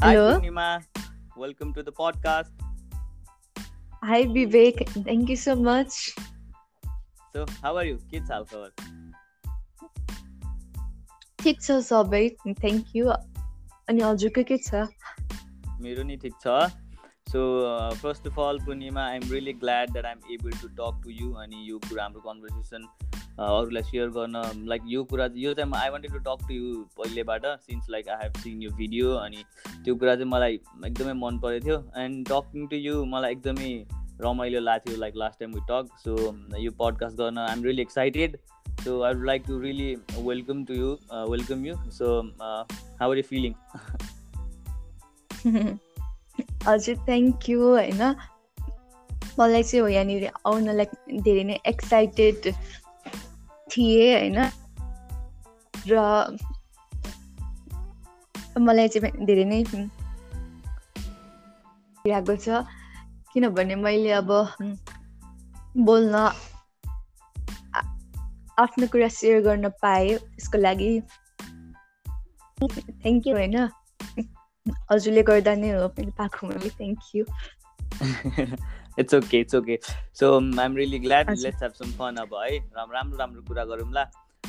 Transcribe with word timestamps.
Hi, 0.00 0.12
Hello. 0.12 0.38
Purnima. 0.38 0.84
Welcome 1.36 1.72
to 1.74 1.82
the 1.82 1.90
podcast. 1.90 2.50
Hi, 4.02 4.26
Vivek. 4.26 4.82
Thank 5.04 5.28
you 5.28 5.34
so 5.34 5.56
much. 5.56 6.14
So, 7.32 7.44
how 7.62 7.72
are 7.76 7.84
you? 7.84 7.96
के 8.12 8.20
छ 8.20 8.30
हालखबर 8.32 8.70
ठिक 11.42 11.62
छ 11.62 11.78
सबै 11.88 12.22
थ्याङ्क 12.44 12.94
यू 12.96 13.08
अनि 13.08 14.02
हजुरको 14.02 14.44
के 14.52 14.60
छ 14.68 14.84
मेरो 15.86 16.06
नि 16.12 16.16
ठिक 16.26 16.38
छ 16.44 16.54
so 17.32 17.44
first 18.04 18.32
of 18.32 18.40
all 18.46 18.64
Purnima 18.68 19.06
I 19.06 19.16
am 19.16 19.30
really 19.32 19.56
glad 19.64 19.96
that 19.96 20.10
I'm 20.12 20.32
able 20.38 20.58
to 20.60 20.72
talk 20.82 21.02
to 21.06 21.16
you 21.22 21.32
अनि 21.46 21.64
यो 21.70 21.82
कुरा 21.88 22.02
हाम्रो 22.04 22.26
कन्भर्सेसन 22.28 22.88
अरूलाई 23.38 23.82
सेयर 23.82 24.08
गर्न 24.10 24.66
लाइक 24.68 24.82
यो 24.88 25.02
कुरा 25.10 25.28
यो 25.36 25.52
चाहिँ 25.54 25.72
I 25.76 25.90
wanted 25.90 26.12
to 26.12 26.18
talk 26.20 26.46
to 26.48 26.54
you 26.54 26.82
पहिलेबाट 26.98 27.46
since 27.60 27.86
like 27.90 28.08
I 28.08 28.22
have 28.22 28.40
seen 28.42 28.62
यो 28.62 28.70
भिडियो 28.76 29.12
अनि 29.16 29.44
त्यो 29.84 29.94
कुरा 29.94 30.14
चाहिँ 30.16 30.30
मलाई 30.30 30.60
एकदमै 30.86 31.12
मन 31.20 31.38
परेको 31.38 31.64
थियो 31.66 31.78
एन्ड 32.02 32.28
टकिङ 32.28 32.66
टु 32.68 32.76
यु 32.76 33.04
मलाई 33.14 33.32
एकदमै 33.32 33.72
रमाइलो 34.20 34.60
लाग्थ्यो 34.60 34.96
like 34.96 35.16
last 35.16 35.38
time 35.40 35.52
we 35.54 35.60
talk 35.70 35.98
so 36.04 36.14
यो 36.58 36.70
पडकास्ट 36.80 37.16
गर्न 37.16 37.38
I 37.38 37.52
am 37.52 37.64
really 37.64 37.82
excited 37.82 38.36
so 38.84 39.00
I 39.02 39.14
would 39.14 39.26
like 39.26 39.44
to 39.46 39.58
really 39.60 39.94
welcome 40.22 40.64
to 40.64 40.74
you 40.74 40.96
welcome 41.30 41.66
you 41.66 41.76
so 41.98 42.10
how 42.40 43.10
are 43.10 43.16
you 43.16 43.22
feeling 43.22 43.54
हजुर 46.66 46.96
thank 47.06 47.48
you 47.50 47.62
होइन। 47.62 48.02
मलाई 49.38 49.62
चाहिँ 49.62 49.80
हो 49.80 49.88
यहाँनिर 49.88 50.30
आउनलाई 50.46 51.20
धेरै 51.20 51.44
नै 51.44 51.58
एक्साइटेड 51.66 52.52
थिएँ 53.70 54.12
होइन। 54.14 54.38
र 55.88 55.94
मलाई 58.60 58.88
चाहिँ 58.88 59.24
धेरै 59.26 59.44
नै 59.44 59.60
लागेको 62.04 62.34
छ। 62.36 62.46
किनभने 63.32 63.74
मैले 63.76 64.10
अब 64.12 64.30
बोल्न 65.86 66.14
आफ्नो 68.58 68.86
कुरा 68.92 69.08
सेयर 69.08 69.36
गर्न 69.42 69.68
पाएँ 69.82 70.16
त्यसको 70.18 70.58
लागि 70.58 70.90
थ्याङ्क 72.58 73.26
यू 73.26 73.34
होइन। 73.36 73.56
हजुरले 74.90 75.22
गर्दा 75.22 75.54
नै 75.54 75.70
हो 75.70 75.88
पाएको 75.94 76.40
मैले 76.46 76.70
thank 76.70 76.98
you 77.14 77.24
it's 78.98 79.14
okay 79.14 79.40
it's 79.40 79.54
okay 79.54 79.78
so 80.20 80.32
I 80.58 80.64
am 80.64 80.76
really 80.76 80.98
glad. 80.98 81.30
Let's 81.38 81.62
have 81.62 81.72
some 81.74 81.90
fun 81.98 82.16
अब 82.20 82.34
है। 82.42 82.58
राम 82.76 82.92
राम्रो 82.92 83.16
राम्रो 83.18 83.42
कुरा 83.48 83.64
गरौँला 83.64 84.04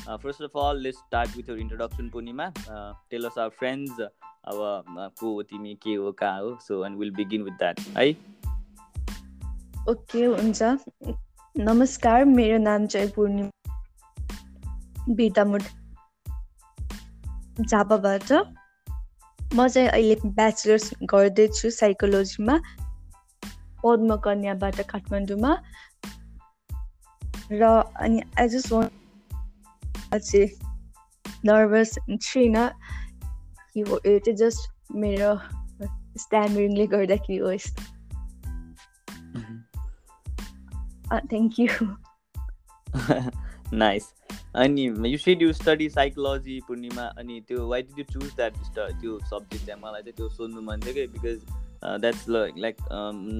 first 0.07 0.41
of 0.43 0.57
all 0.57 0.81
let's 0.83 0.97
start 0.97 1.35
with 1.37 1.49
your 1.49 1.57
introduction 1.59 2.09
Purnima 2.09 2.51
tell 2.59 3.25
us 3.25 3.37
our 3.37 3.49
friends 3.59 3.99
अब 4.01 4.55
uh, 4.55 5.09
को 5.19 5.33
हो 5.33 5.41
तिमी 5.43 5.73
के 5.83 5.93
हो 5.95 6.11
कहाँ 6.19 6.39
हो? 6.41 6.57
So 6.61 6.85
and 6.85 6.97
will 6.99 7.11
begin 7.15 7.41
with 7.43 7.51
that 7.53 7.79
है। 7.97 8.11
ओके 9.89 10.23
हुन्छ। 10.25 10.61
नमस्कार 11.55 12.25
मेरो 12.25 12.57
नाम 12.57 12.85
चाहिँ 12.87 13.09
पूर्णिमा 13.11 13.49
बिर्तामुट 15.09 15.61
झापाबाट। 17.61 18.31
म 19.55 19.67
चाहिँ 19.67 19.87
अहिले 19.87 20.15
ब्याचलर्स 20.25 20.91
गर्दैछु 21.03 21.69
साइकोलोजीमा। 21.71 22.59
पद्म 23.83 24.15
कन्याबाट 24.23 24.81
काठमाडौँमा 24.89 25.53
र 27.51 27.69
अनि 27.99 28.21
आई 28.39 28.47
जस्ट 28.47 28.71
वान 28.71 28.89
चाहिँ 30.13 30.47
नर्भस 31.45 31.95
छुइनँ 32.21 32.67
कि 33.73 33.81
हो 33.81 33.99
यो 34.05 34.19
चाहिँ 34.19 34.35
जस्ट 34.37 34.93
मेरो 34.95 35.31
स्ट्यान्डरिङले 36.17 36.85
गर्दाखेरि 36.87 37.37
हो 37.37 37.51
यस्तो 37.51 37.83
थ्याङ्क 41.29 41.59
यू 41.59 41.87
नाइस 43.75 44.13
अनि 44.55 44.85
you 45.05 45.17
said 45.17 45.41
you 45.41 45.53
study 45.53 45.89
psychology 45.89 46.59
Purnima 46.67 47.03
अनि 47.17 47.39
त्यो 47.47 47.67
why 47.67 47.81
did 47.81 47.99
you 47.99 48.05
choose 48.11 48.35
that 48.35 48.53
त्यो 48.75 49.19
सब्जेक्ट 49.25 49.65
चाहिँ 49.65 49.81
मलाई 49.81 50.01
चाहिँ 50.01 50.15
त्यो 50.17 50.29
सोध्नु 50.29 50.61
मन 50.61 50.79
थियो 50.79 50.93
कि 50.93 51.07
because 51.07 51.68
that's 51.83 52.25
like 52.29 52.75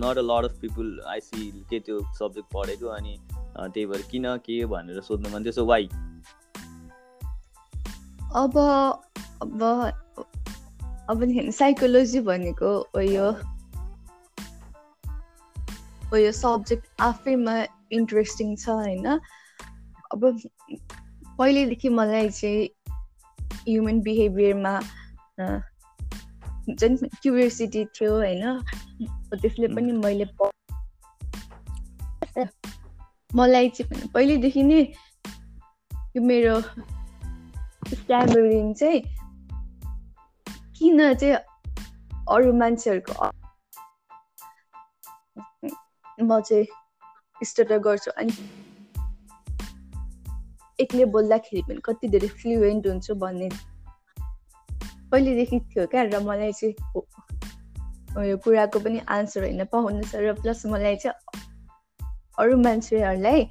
not 0.03 0.17
a 0.17 0.21
lot 0.21 0.45
of 0.45 0.59
people 0.61 1.01
I 1.07 1.19
see 1.19 1.51
के 1.69 1.79
त्यो 1.79 1.99
सब्जेक्ट 2.13 2.47
पढेको 2.53 2.87
अनि 2.87 3.17
uh, 3.19 3.67
त्यही 3.73 3.85
भएर 3.85 4.01
किन 4.11 4.37
के 4.37 4.65
भनेर 4.65 5.01
सोध्नु 5.01 5.29
मन 5.29 5.43
थियो. 5.43 5.51
सो 5.51 5.65
वाइ 5.65 5.87
अब 8.35 8.57
अब 9.41 9.63
अब 11.09 11.23
साइकोलोजी 11.51 12.19
भनेको 12.21 12.71
हो 12.95 13.01
यो। 13.01 13.31
हो 16.09 16.17
यो 16.17 16.31
सब्जेक्ट 16.31 17.01
आफैमा 17.01 17.55
इन्ट्रेस्टिङ 17.91 18.55
छ 18.55 18.69
होइन? 18.69 19.07
अब 20.11 20.21
पहिल्यैदेखि 21.37 21.89
मलाई 21.89 22.29
चाहिँ 22.29 22.69
ह्युमन 23.67 24.01
बिहेभियरमा 24.01 24.73
हुन्छ 26.69 26.83
नि 26.83 27.09
क्युरियोसिटी 27.21 27.85
थियो 27.85 28.11
होइन? 28.15 28.43
त्यसले 29.41 29.67
पनि 29.75 29.91
मैले 29.91 30.25
मलाई 33.35 33.69
चाहिँ 33.69 34.07
पहिल्यैदेखि 34.13 34.63
नै 34.63 34.81
यो 36.15 36.21
मेरो 36.21 36.55
स्ट्यामरिङ 37.89 38.73
चाहिँ 38.73 39.01
किन 40.77 41.13
चाहिँ 41.13 41.35
अरू 42.29 42.53
मान्छेहरूको 42.53 43.13
म 46.23 46.39
चाहिँ 46.41 46.65
स्टटर 47.45 47.77
गर्छु। 47.79 48.11
अनि 48.11 48.33
एक्लै 50.79 51.05
बोल्दाखेरि 51.05 51.61
पनि 51.61 51.81
कति 51.85 52.07
धेरै 52.07 52.27
फ्लुएन्ट 52.27 52.87
हुन्छु 52.87 53.15
भन्ने 53.15 53.49
पहिलेदेखि 55.11 55.59
थियो 55.59 55.85
क्या 55.87 56.03
र 56.03 56.19
मलाई 56.23 56.51
चाहिँ 56.51 56.73
यो 58.29 58.37
कुराको 58.43 58.79
पनि 58.79 58.99
आन्सर 59.09 59.43
होइन 59.43 59.63
पाउनु 59.65 60.03
छ 60.03 60.15
र 60.15 60.33
प्लस 60.41 60.65
मलाई 60.65 60.95
चाहिँ 60.95 61.17
अरू 62.39 62.57
मान्छेहरूलाई 62.57 63.41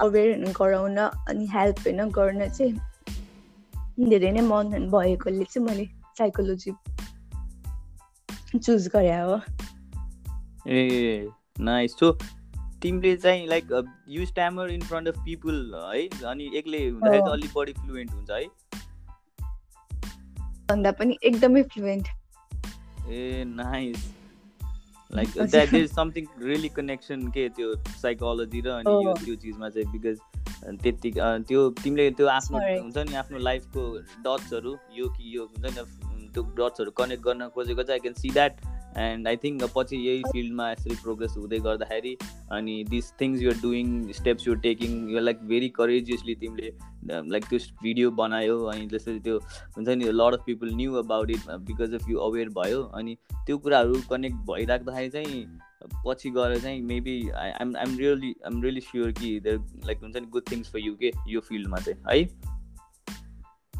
अवेर 0.00 0.28
गराउन 0.52 0.98
अनि 0.98 1.46
हेल्प 1.52 1.78
होइन 1.80 2.00
गर्न 2.10 2.48
चाहिँ 2.48 2.72
धेरै 4.08 4.30
नै 4.32 4.42
मन 4.48 4.88
भएकोले 4.90 5.44
चाहिँ 5.44 5.66
मैले 5.66 5.84
साइकोलोजी 6.18 6.72
चुज 8.58 8.88
गरे 8.94 9.16
हो। 9.20 9.40
ए 10.68 11.28
नाइस 11.60 11.92
सो 12.00 12.12
तिमीले 12.82 13.16
चाहिँ 13.16 13.46
like 13.48 13.64
you 14.08 14.26
stammer 14.26 14.70
in 14.70 14.80
front 14.82 15.08
of 15.08 15.16
people 15.24 15.56
है? 15.74 16.06
अनि 16.26 16.50
एक्लै 16.58 16.82
हुँदाखेरि 16.88 17.30
अलिक 17.32 17.50
बढी 17.56 17.72
फ्लुएन्ट 17.72 18.10
हुन्छ 18.10 18.30
है? 18.30 18.44
भन्दा 20.70 20.90
पनि 21.02 21.18
एकदमै 21.22 21.62
fluent 21.74 22.08
a 23.10 23.44
nice 23.46 24.08
like. 25.10 25.28
That 25.36 25.74
is 25.74 25.86
something 25.92 26.26
really 26.42 26.68
connection 26.74 27.28
के 27.36 27.48
त्यो 27.54 27.74
साइकोलोजी 28.02 28.60
र 28.60 28.68
अनि 28.72 28.90
यो 28.90 29.08
हो। 29.08 29.14
त्यो 29.24 29.34
चिजमा 29.36 29.68
चाहिँ 29.68 29.92
बिकज 29.92 30.18
त्यति 30.82 31.10
त्यो 31.48 31.60
तिमीले 31.82 32.10
त्यो 32.18 32.26
आफ्नो. 32.28 32.58
हुन्छ 32.58 32.98
नि 33.08 33.14
आफ्नो 33.16 33.38
लाइफको 33.38 33.82
डट्सहरू 34.26 34.76
यो 34.98 35.08
कि 35.16 35.36
यो 35.36 35.42
हुन्छ 35.46 35.64
नि 35.78 36.28
त्यो 36.34 36.42
डट्सहरू 36.58 36.90
कनेक्ट 36.98 37.22
गर्न 37.24 37.48
खोजेको 37.54 37.82
चाहिँ 37.82 37.98
I 37.98 38.00
can 38.00 38.14
see 38.20 38.30
that 38.30 38.52
and 38.98 39.28
I 39.28 39.36
think 39.36 39.62
पछि 39.76 39.96
यही 39.96 40.22
फिल्डमा 40.32 40.70
यसरी 40.70 40.96
प्रोग्रेस 41.02 41.34
हुँदै 41.38 41.58
गर्दाखेरि 41.58 42.16
अनि 42.50 42.84
this 42.90 43.12
things 43.20 43.42
you're 43.42 43.56
doing 43.62 44.12
steps 44.12 44.48
your 44.48 44.58
taking 44.58 45.08
you 45.10 45.20
like 45.20 45.42
very 45.46 45.68
courageously 45.68 46.34
तिमीले 46.34 46.72
लाइक 47.30 47.44
त्यो 47.44 47.58
भिडियो 47.82 48.10
बनायो 48.10 48.58
अनि 48.64 48.86
त्यसरी 48.86 49.18
त्यो 49.20 49.38
हुन्छ 49.76 49.88
नि 49.88 50.12
lot 50.12 50.34
of 50.34 50.44
people 50.46 50.74
knew 50.74 50.94
about 50.94 51.30
it 51.30 51.50
because 51.62 51.94
of 51.94 52.08
you 52.10 52.18
aware 52.18 52.48
भयो 52.48 52.82
अनि 52.82 53.16
त्यो 53.32 53.58
कुराहरू 53.58 54.00
कनेक्ट 54.10 54.36
भइराख्दाखेरि 54.36 55.10
चाहिँ 55.10 55.58
पछि 56.06 56.30
गएर 56.30 56.58
चाहिँ 56.60 56.80
maybe 56.82 57.30
I'm 57.30 57.76
I'm 57.76 57.96
really 57.98 58.34
I'm 58.46 58.62
really 58.62 58.80
sure 58.80 59.12
कि 59.12 59.38
देयर 59.40 59.58
लाइक 59.86 59.98
हुन्छ 59.98 60.16
नि 60.16 60.26
गुड 60.26 60.50
थिङ्स 60.52 60.72
फर 60.72 60.78
यु 60.78 60.94
के 60.94 61.12
यो 61.28 61.40
फिल्डमा 61.40 61.78
चाहिँ 61.78 62.02
है? 62.10 62.28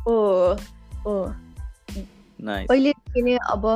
ओ 0.08 0.14
ओ 1.06 1.32
नै 2.40 3.37
अब 3.50 3.67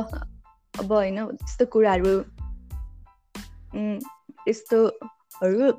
अब 0.79 0.91
होइन 0.91 1.25
त्यस्तो 1.25 1.65
कुराहरू 1.65 2.13
यस्तोहरू 4.47 5.71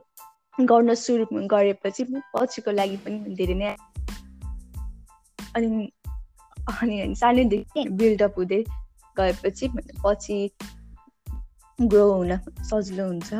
गर्न 0.58 0.94
सुरु 0.94 1.26
गरेपछि 1.46 2.04
पछिको 2.34 2.70
लागि 2.70 2.96
पनि 2.96 3.34
धेरै 3.34 3.54
नै 3.54 3.76
अनि 5.54 5.90
अनि 6.68 7.14
सानैदेखि 7.14 7.88
बिल्डअप 7.98 8.34
हुँदै 8.38 8.62
गएपछि 9.16 9.68
पछि 10.04 10.38
ग्रो 11.78 12.04
हुन 12.12 12.36
सजिलो 12.62 13.06
हुन्छ 13.06 13.30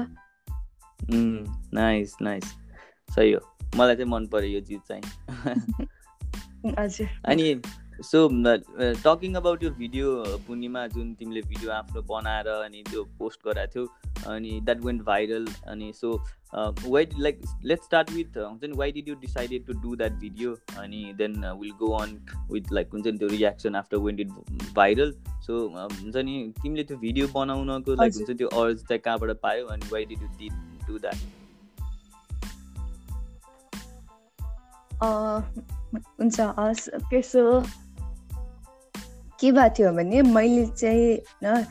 नाइस 1.75 2.17
नाइस 2.23 2.45
सही 3.09 3.33
हो 3.33 3.41
मलाई 3.77 3.97
चाहिँ 3.97 4.11
मन 4.11 4.27
पर्यो 4.27 4.51
यो 4.51 4.61
चिज 4.61 4.81
चाहिँ 4.89 5.05
हजुर 6.79 7.09
अनि 7.25 7.55
सो 8.03 8.29
टकिङ 9.05 9.35
अबाउट 9.35 9.63
यो 9.63 9.71
भिडियो 9.71 10.25
पूर्णिमा 10.47 10.87
जुन 10.87 11.13
तिमीले 11.15 11.41
भिडियो 11.43 11.71
आफ्नो 11.73 12.03
बनाएर 12.03 12.49
अनि 12.49 12.83
त्यो 12.91 13.05
पोस्ट 13.19 13.41
गराएको 13.45 13.73
थियौ 13.75 14.33
अनि 14.35 14.61
द्याट 14.61 14.81
वेन्ट 14.85 15.03
भाइरल 15.03 15.47
अनि 15.67 15.93
so 15.97 16.13
why 16.55 17.07
like 17.19 17.41
let 17.65 17.83
start 17.83 18.11
with 18.11 18.37
हुन्छ 18.39 18.65
नि 18.65 18.77
why 18.77 18.93
did 18.93 19.09
you 19.09 19.15
decided 19.21 19.67
to 19.67 19.73
do 19.81 19.95
that 19.97 20.13
video 20.21 20.57
अनि 20.79 21.13
then 21.19 21.33
will 21.61 21.71
go 21.79 21.93
on 21.99 22.13
with 22.51 22.73
like 22.73 22.91
हुन्छ 22.93 23.07
नि 23.07 23.19
त्यो 23.19 23.29
reaction 23.29 23.77
after 23.77 23.97
went 23.97 24.21
it 24.21 24.29
viral 24.75 25.15
so 25.47 25.59
हुन्छ 25.77 26.17
नि 26.17 26.53
तिमीले 26.63 26.85
त्यो 26.85 26.97
भिडियो 26.99 27.29
बनाउनको 27.35 27.95
लाइक 27.95 28.15
हुन्छ 28.15 28.31
त्यो 28.31 28.49
अर्ज 28.49 28.85
चाहिँ 28.85 29.01
कहाँबाट 29.01 29.41
पायो 29.43 29.67
अनि 29.67 29.89
why 29.93 30.05
did 30.05 30.23
you 30.23 30.29
did 30.39 30.53
do 30.89 30.99
that 30.99 31.45
हुन्छ 36.21 36.41
हस् 36.59 36.89
त्यसो 37.11 37.43
के 39.41 39.53
भएको 39.53 39.75
थियो 39.79 39.93
भने 39.93 40.23
मैले 40.23 40.67
चाहिँ 40.67 41.17
होइन 41.17 41.67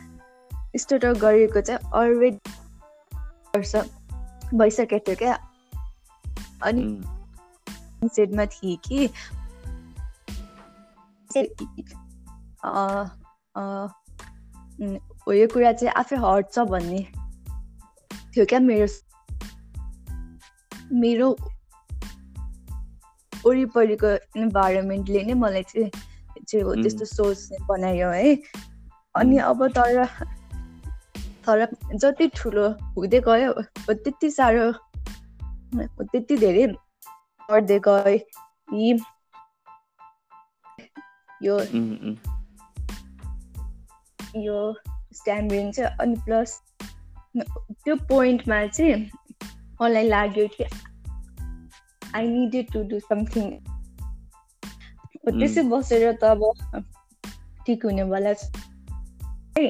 स्टार्टर 0.77 1.13
गरेको 1.13 1.61
चाहिँ 1.61 1.91
अलरेडी 1.93 2.51
वर्ष 3.55 3.75
भइसकेको 4.53 4.99
थियो 4.99 5.15
क्या। 5.15 5.35
अनि 6.63 7.01
सेटमा 8.07 8.45
थिएँ 8.45 8.77
कि 8.87 9.09
यो 15.39 15.47
कुरा 15.47 15.71
चाहिँ 15.71 15.93
आफै 15.93 16.15
हट्छ 16.15 16.59
भन्ने 16.59 17.01
थियो 18.35 18.45
क्या 18.45 18.59
मेरो 18.59 18.87
मेरो 20.93 21.37
वरिपरिको 23.45 24.11
इन्भाइरोमेन्टले 24.39 25.23
नै 25.23 25.33
मलाई 25.33 25.63
चाहिँ 25.63 25.91
चाहिँ 26.49 26.63
हो 26.65 26.75
त्यस्तो 26.75 27.05
सोच 27.05 27.65
बनायो 27.69 28.09
है। 28.09 28.35
अनि 29.15 29.37
अब 29.37 29.67
तर 29.77 30.05
तर 31.47 31.65
जति 31.95 32.27
ठुलो 32.35 32.69
हुँदै 32.95 33.19
गयो 33.27 33.51
त्यति 33.89 34.29
साह्रो 34.31 34.71
त्यति 36.01 36.37
धेरै 36.37 36.67
पढ्दै 37.49 37.79
गए 37.87 38.15
यी 38.73 38.93
यो 41.43 41.59
यो 44.43 44.57
स्ट्याम्बिङ 45.13 45.71
चाहिँ 45.71 45.97
अनि 46.01 46.15
प्लस 46.25 46.59
त्यो 47.37 47.95
पोइन्टमा 48.09 48.65
चाहिँ 48.67 48.95
मलाई 49.81 50.07
लाग्यो 50.09 50.47
कि 50.57 50.63
I 52.15 52.27
needed 52.27 52.71
to 52.73 52.83
do 52.89 52.99
something 52.99 53.51
त्यसै 55.31 55.63
बसेर 55.63 56.11
त 56.11 56.23
अब 56.23 56.41
ठिक 57.65 57.85
हुनेवाला 57.85 58.33
है 59.57 59.67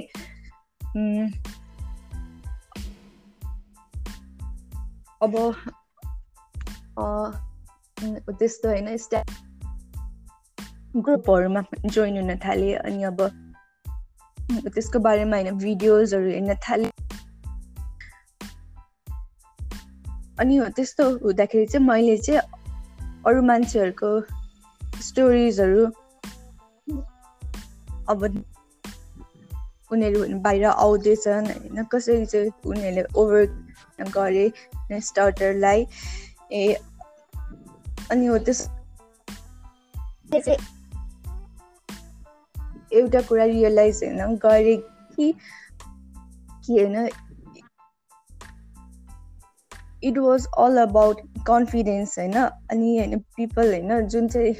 अब 5.22 5.36
त्यस्तो 8.40 8.70
होइन 8.70 8.98
स्ट्या 8.98 9.24
ग्रुपहरूमा 10.98 11.62
जोइन 11.86 12.18
हुन 12.18 12.36
थालेँ 12.36 12.76
अनि 12.76 13.04
अब 13.04 13.22
त्यसको 14.68 15.00
बारेमा 15.00 15.38
होइन 15.38 15.58
भिडियोजहरू 15.58 16.30
हेर्न 16.30 16.56
थालेँ 16.70 16.92
अनि 20.40 20.60
त्यस्तो 20.76 21.10
हुँदाखेरि 21.18 21.66
चाहिँ 21.66 21.88
मैले 21.88 22.18
चाहिँ 22.18 22.42
अरू 23.26 23.42
मान्छेहरूको 23.42 24.45
स्टोरिजहरू 25.08 25.86
अब 28.10 28.24
उनीहरू 29.92 30.26
बाहिर 30.40 30.66
आउँदैछन् 30.66 31.48
होइन? 31.48 31.84
कसरी 31.84 32.26
चाहिँ 32.26 32.52
उनीहरूले 32.66 33.04
ओभर 33.16 33.44
गरे 34.16 35.00
स्टार्टरलाई 35.02 35.88
ए 36.52 36.74
अनि 38.12 38.26
हो 38.26 38.38
त्यस 38.38 38.68
एउटा 42.94 43.22
कुरा 43.22 43.46
रियलाइज 43.46 44.04
होइन 44.04 44.36
गरेँ 44.36 44.78
कि 45.16 45.32
होइन? 46.70 47.10
It 50.04 50.18
was 50.18 50.48
all 50.58 50.78
about 50.78 51.22
confidence 51.48 52.20
होइन? 52.20 52.38
अनि 52.72 52.98
होइन 52.98 53.20
पिपल 53.20 53.74
होइन? 53.74 54.08
जुन 54.08 54.28
चाहिँ 54.28 54.54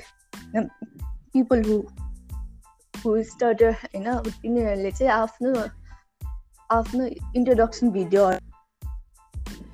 पिपल 0.58 1.64
हु 1.64 1.84
हु 3.06 3.24
स्टार्टर 3.24 3.72
होइन 3.72 4.20
तिनीहरूले 4.20 4.92
चाहिँ 4.92 5.12
आफ्नो 5.12 5.70
आफ्नो 6.72 7.10
इन्ट्रोडक्सन 7.36 7.90
भिडियो 7.90 8.32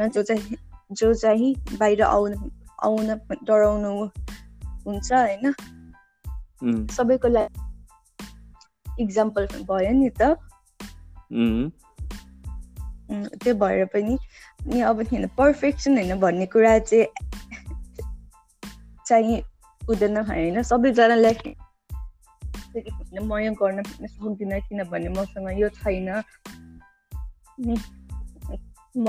जो 0.00 0.22
चाहिँ 0.22 0.56
जो 0.92 1.14
चाहिँ 1.14 1.54
बाहिर 1.78 2.02
आउन 2.02 2.50
आउन 2.84 3.06
डराउनु 3.44 3.92
हुन्छ 4.86 5.12
होइन। 5.12 5.52
सबैको 6.90 7.28
लागि 7.28 9.02
इक्जाम्पल 9.02 9.46
भयो 9.46 9.92
नि 9.92 10.10
त। 10.10 10.22
त्यो 13.42 13.54
भएर 13.54 13.84
पनि 13.84 14.18
अनि 14.60 14.80
अब 14.80 15.02
होइन 15.02 15.26
पर्फेक्सन 15.38 15.96
होइन 15.96 16.20
भन्ने 16.20 16.46
कुरा 16.46 16.78
चाहिँ 16.78 17.06
चाहिँ 19.06 19.40
हुँदैन 19.88 20.16
होइन। 20.16 20.62
सबैजनालाई 20.62 21.34
फेरि 22.72 23.20
म 23.20 23.38
यो 23.38 23.52
गर्न 23.52 23.82
सक्दिनँ 23.82 24.60
किनभने 24.60 25.08
मसँग 25.08 25.48
यो 25.60 25.68
छैन। 25.78 26.08
म 28.96 29.06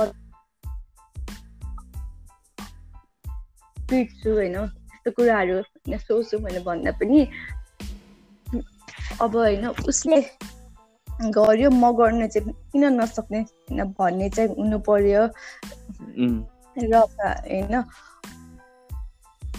पिट्छु 3.90 4.30
होइन। 4.30 4.56
यस्तो 4.56 5.12
कुराहरू 5.12 5.56
होइन 5.56 5.98
सोच्छु 5.98 6.38
भनेर 6.40 6.64
भन्दा 6.64 6.92
पनि। 7.00 7.20
अब 9.22 9.36
होइन 9.36 9.66
उसले 9.90 10.20
गर्यो 11.38 11.70
म 11.70 11.92
गर्न 11.98 12.28
चाहिँ 12.28 12.54
किन 12.72 12.84
नसक्ने 12.96 13.40
होइन 13.42 13.80
भन्ने 13.98 14.30
चाहिँ 14.30 14.50
हुनु 14.56 14.80
पर्यो। 14.80 15.24
र 16.78 16.94
होइन। 16.96 17.74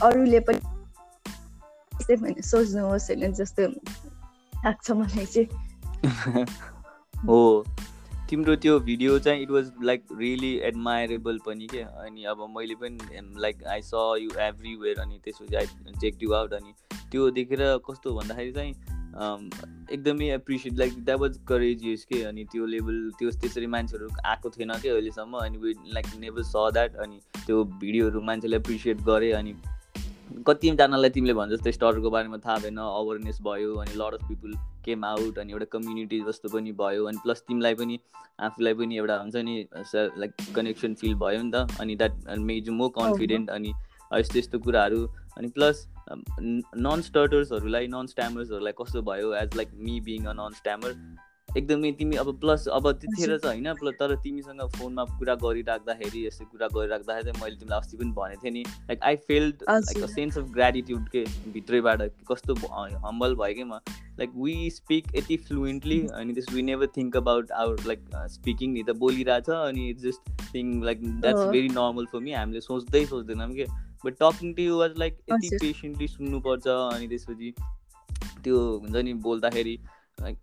अरूले 0.02 0.40
पनि 0.40 0.79
सोच्नुहोस् 2.00 3.10
होइन 3.10 3.32
जस्तो 3.32 3.66
लाग्छ 4.64 4.90
मलाई 4.90 5.26
चाहिँ 5.26 5.48
हो 7.26 7.66
तिम्रो 8.30 8.56
त्यो 8.56 8.80
भिडियो 8.80 9.18
चाहिँ 9.18 9.42
it 9.42 9.50
was 9.50 9.72
like 9.82 10.04
really 10.18 10.56
admirable 10.56 11.38
पनि 11.46 11.66
के 11.66 11.78
अनि 11.78 12.24
अब 12.24 12.54
मैले 12.56 12.74
पनि 12.74 12.98
like 13.40 13.64
I 13.64 13.80
saw 13.82 13.90
you 13.94 14.30
everywhere 14.38 14.98
अनि 14.98 15.20
त्यसपछि 15.24 15.56
आई 15.56 15.66
चेक 16.00 16.18
यु 16.22 16.32
आउट 16.32 16.52
अनि 16.52 16.74
त्यो 17.12 17.30
देखेर 17.30 17.58
कस्तो 17.60 18.14
भन्दाखेरि 18.14 18.52
चाहिँ 18.52 18.70
एकदमै 19.92 20.30
appreciate 20.30 20.78
like 20.78 21.04
that 21.04 21.18
was 21.18 21.38
courageous 21.48 22.04
के? 22.04 22.22
अनि 22.22 22.44
त्यो 22.44 22.66
लेभल 22.66 23.10
त्यो 23.18 23.30
त्यसरी 23.30 23.66
मान्छेहरू 23.66 24.08
आएको 24.24 24.50
थिएन 24.50 24.72
कि? 24.72 24.88
अहिलेसम्म 24.88 25.36
अनि 25.36 25.58
we 25.58 25.74
like 25.92 26.06
never 26.20 26.42
saw 26.42 26.52
that 26.56 26.96
अनि 26.96 27.20
त्यो 27.46 27.64
भिडियोहरू 27.64 28.20
मान्छेले 28.20 28.56
एप्रिसिएट 28.56 29.00
गरे 29.00 29.32
अनि 29.32 29.54
कतिजनालाई 30.46 31.10
तिमीले 31.10 31.34
भन् 31.34 31.50
जस्तै 31.50 31.72
स्टरको 31.72 32.10
बारेमा 32.10 32.38
थाहा 32.38 32.56
भएन 32.58 32.76
अवेरनेस 32.78 33.38
भयो 33.42 33.74
अनि 33.76 33.94
lot 33.94 34.14
of 34.14 34.28
people 34.28 34.54
came 34.84 35.04
out 35.04 35.38
अनि 35.38 35.52
एउटा 35.52 35.66
कम्युनिटी 35.72 36.20
जस्तो 36.26 36.48
पनि 36.48 36.72
भयो 36.72 37.04
अनि 37.04 37.22
प्लस 37.22 37.42
तिमीलाई 37.48 37.74
पनि 37.74 37.98
आफूलाई 38.40 38.74
पनि 38.74 38.96
एउटा 38.96 39.16
हुन्छ 39.16 39.36
नि 39.36 39.56
लाइक 39.94 40.34
कनेक्सन 40.54 40.94
फिल 40.94 41.14
भयो 41.24 41.42
नि 41.42 41.50
त 41.54 41.80
अनि 41.80 41.96
द्याट 41.96 42.36
मेज 42.42 42.68
मोर 42.80 42.92
कन्फिडेन्ट 42.98 43.50
अनि 43.50 43.72
यस्तो 44.10 44.38
यस्तो 44.38 44.58
कुराहरू 44.58 45.06
अनि 45.36 45.48
प्लस 45.48 45.86
नन 46.10 47.00
स्टर्टर्सहरूलाई 47.00 47.86
नन 47.86 48.06
स्ट्यामर्सहरूलाई 48.06 48.78
कस्तो 48.78 49.02
भयो 49.02 49.34
as 49.34 49.56
like 49.56 49.74
me 49.80 50.00
being 50.00 50.24
a 50.24 50.32
non 50.32 50.56
stammer 50.56 50.96
एकदमै 51.56 51.92
तिमी 51.92 52.16
अब 52.16 52.32
प्लस 52.40 52.66
अब 52.68 52.90
त्यतिखेर 52.92 53.36
चाहिँ 53.38 53.62
होइन 53.62 53.74
प्लस 53.74 53.94
तर 53.94 54.14
तिमीसँग 54.16 54.60
फोनमा 54.76 55.04
कुरा 55.18 55.34
गरिराख्दाखेरि 55.34 56.26
यस्तै 56.26 56.44
कुरा 56.44 56.68
गरिराख्दाखेरि 56.74 57.30
चाहिँ 57.30 57.42
मैले 57.42 57.56
तिमीलाई 57.56 57.78
अस्ति 57.78 57.96
पनि 57.96 58.12
भनेको 58.12 58.44
थिएँ 58.44 58.52
नि 58.52 58.62
like 58.62 59.02
I 59.02 59.16
felt 59.24 59.64
like 59.70 60.02
a 60.02 60.06
sense 60.06 60.38
of 60.38 60.50
gratitude 60.50 61.08
के 61.08 61.24
भित्रैबाट 61.52 62.02
कस्तो 62.32 62.54
हम्बल 63.06 63.34
भयो 63.34 63.54
कि 63.54 63.64
म। 63.64 63.80
लाइक 64.18 64.32
वी 64.36 64.70
स्पिक 64.70 65.14
यति 65.16 65.36
फ्लुएन्टली 65.36 66.00
अनि 66.14 66.34
त्यस 66.34 66.52
we 66.52 66.62
never 66.62 66.86
think 66.96 67.16
about 67.16 67.52
our 67.58 67.86
like 67.86 68.08
speaking 68.30 68.72
नि 68.72 68.82
त 68.82 68.96
बोलिरहेछ 68.96 69.50
अनि 69.50 69.88
it's 69.90 70.02
just 70.02 70.54
thing 70.54 70.82
like 70.84 71.06
that's 71.20 71.46
very 71.48 71.68
normal 71.68 72.06
for 72.06 72.20
me 72.20 72.32
हामीले 72.32 72.60
सोच्दै 72.60 73.04
सोच्दैनौँ 73.06 73.52
कि। 73.52 73.66
But 74.04 74.14
talking 74.22 74.54
to 74.54 74.62
you 74.62 74.78
was 74.78 74.98
like 74.98 75.18
यति 75.32 75.56
पेसेन्टली 75.56 76.08
सुन्नुपर्छ 76.08 76.66
अनि 76.68 77.08
त्यसपछि 77.08 77.54
त्यो 78.44 78.58
हुन्छ 78.78 78.96
नि 78.96 79.14
बोल्दाखेरि 79.22 79.78
लाइक 80.20 80.38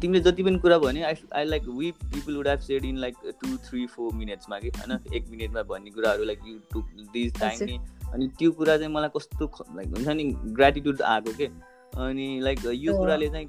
तिमीले 0.00 0.20
जति 0.20 0.42
पनि 0.42 0.58
कुरा 0.58 0.78
भन्यो 0.78 1.06
I 1.06 1.14
I 1.34 1.44
like 1.44 1.68
we 1.78 1.90
people 2.04 2.36
would 2.36 2.48
have 2.48 2.60
said 2.68 2.84
in 2.84 2.96
like 2.98 3.16
two 3.42 3.56
three 3.68 3.86
four 3.86 4.12
मिनट्समा 4.14 4.58
कि 4.58 4.68
होइन? 4.76 4.98
एक 5.14 5.28
मिनटमा 5.30 5.62
भन्ने 5.70 5.90
कुराहरू 5.90 6.24
like 6.24 6.40
you 6.46 6.58
to 6.72 6.80
this 7.12 7.40
time 7.40 7.64
नि 7.64 7.78
अनि 8.12 8.28
त्यो 8.38 8.50
कुरा 8.52 8.76
चाहिँ 8.78 8.92
मलाई 8.94 9.10
कस्तो 9.16 9.50
लाइक 9.76 9.96
हुन्छ 9.96 10.08
नि 10.08 10.24
ग्रेटिट्युड 10.58 11.02
आएको 11.02 11.32
के? 11.38 11.50
अनि 12.00 12.28
लाइक 12.42 12.58
यो 12.74 12.96
कुराले 12.98 13.28
चाहिँ 13.28 13.46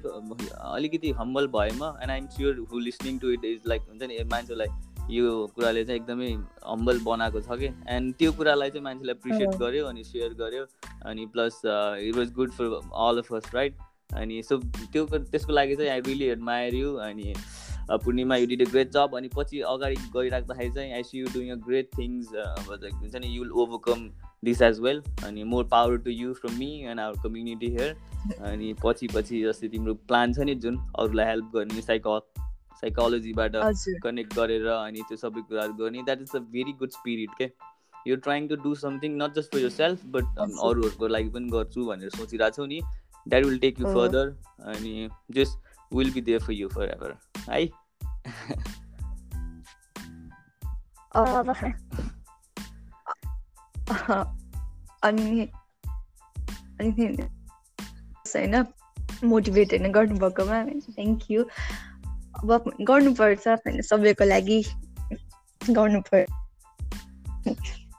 अलिकति 0.76 1.10
हम्बल 1.18 1.46
भयो 1.56 1.74
म 1.74 1.96
and 2.02 2.10
I'm 2.10 2.26
sure 2.36 2.66
who 2.72 2.78
listening 2.78 3.18
to 3.18 3.30
it 3.30 3.44
is 3.44 3.68
like 3.68 3.82
हुन्छ 3.88 4.02
नि 4.02 4.24
मान्छेलाई 4.32 4.68
यो 5.10 5.30
कुराले 5.54 5.84
चाहिँ 5.84 6.00
एकदमै 6.00 6.32
हम्बल 6.66 6.98
बनाएको 7.04 7.40
छ 7.40 7.58
कि? 7.60 7.70
एन्ड 7.88 8.14
त्यो 8.18 8.32
कुरालाई 8.32 8.70
चाहिँ 8.70 8.84
मान्छेलाई 8.84 9.14
एप्रिसिएट 9.14 9.54
गर्यो 9.62 9.86
अनि 9.86 10.04
सेयर 10.04 10.34
गर्यो 10.42 10.66
अनि 11.06 11.26
plus 11.32 11.60
it 11.64 12.16
was 12.16 12.32
good 12.32 12.50
for 12.58 12.78
all 13.06 13.18
of 13.18 13.32
us 13.34 13.50
right 13.54 13.76
अनि 14.12 14.42
सो 14.42 14.58
त्यो 14.92 15.06
त्यसको 15.06 15.52
लागि 15.52 15.76
चाहिँ 15.76 15.90
आई 15.90 16.00
रियली 16.00 16.24
एडमायर 16.26 16.74
यु 16.74 16.94
अनि 16.94 17.34
Purnima 17.90 18.36
you 18.36 18.46
did 18.46 18.66
a 18.66 18.70
great 18.70 18.90
जब 18.90 19.16
अनि 19.16 19.28
पछि 19.28 19.60
अगाडि 19.68 19.96
गइराख्दाखेरि 20.16 20.70
चाहिँ 20.70 20.92
I 20.92 21.02
see 21.02 21.18
you 21.18 21.26
doing 21.34 21.50
a 21.50 21.54
great 21.66 21.88
things 21.98 22.34
अब 22.34 22.70
हुन्छ 22.94 23.14
नि 23.16 23.26
you 23.26 23.42
will 23.42 23.50
overcome 23.62 24.08
this 24.44 24.62
as 24.62 24.80
well 24.80 25.02
अनि 25.24 25.44
more 25.44 25.64
power 25.64 25.96
to 25.98 26.10
you 26.10 26.32
from 26.34 26.54
me 26.58 26.70
and 26.84 27.00
our 27.00 27.22
community 27.22 27.70
here 27.70 27.96
अनि 28.42 28.74
पछि 28.84 29.08
पछि 29.08 29.42
जस्तै 29.42 29.68
तिम्रो 29.68 29.94
प्लान 29.94 30.32
छ 30.32 30.48
नि 30.50 30.54
जुन 30.54 30.78
अरूलाई 30.98 31.26
हेल्प 31.26 31.50
गर्ने 31.54 31.82
साइको 31.82 32.18
साइकोलोजीबाट 32.80 33.56
कनेक्ट 34.02 34.34
गरेर 34.34 34.66
अनि 34.66 35.02
त्यो 35.08 35.16
सबै 35.16 35.42
कुराहरू 35.42 35.74
गर्ने 35.74 36.02
that 36.02 36.22
is 36.22 36.34
a 36.36 36.38
very 36.52 36.72
good 36.78 36.90
spirit 36.90 37.38
के 37.38 37.50
you 38.06 38.16
trying 38.16 38.48
to 38.48 38.56
do 38.62 38.74
something 38.74 39.16
not 39.22 39.34
just 39.34 39.54
for 39.54 39.60
yourself 39.70 40.06
but 40.06 40.38
अरूहरूको 40.38 41.08
लागि 41.08 41.28
पनि 41.28 41.50
गर्छु 41.50 41.84
भनेर 41.86 42.10
सोचिरहेको 42.10 42.56
छौ 42.56 42.66
नि। 42.66 42.80
that 43.25 43.45
will 43.45 43.59
take 43.59 43.79
you 43.79 43.87
uh, 43.87 43.93
further 43.93 44.25
and 44.59 45.11
just 45.31 45.57
will 45.91 46.11
be 46.11 46.21
there 46.21 46.39
for 46.39 46.53
you 46.53 46.69
forever 46.69 47.15
hi 47.47 47.63
अनि 55.03 55.47
अनि 56.81 57.05
होइन 58.33 58.55
मोटिभेट 59.23 59.73
होइन 59.73 59.91
गर्नुभएकोमा 59.91 60.63
थ्याङ्क 60.65 61.31
यू 61.31 61.43
अब 61.43 62.71
गर्नुपर्छ 62.89 63.47
होइन 63.47 63.81
सबैको 63.91 64.25
लागि 64.25 64.59
गर्नु 65.69 66.01
पर्यो 66.09 67.53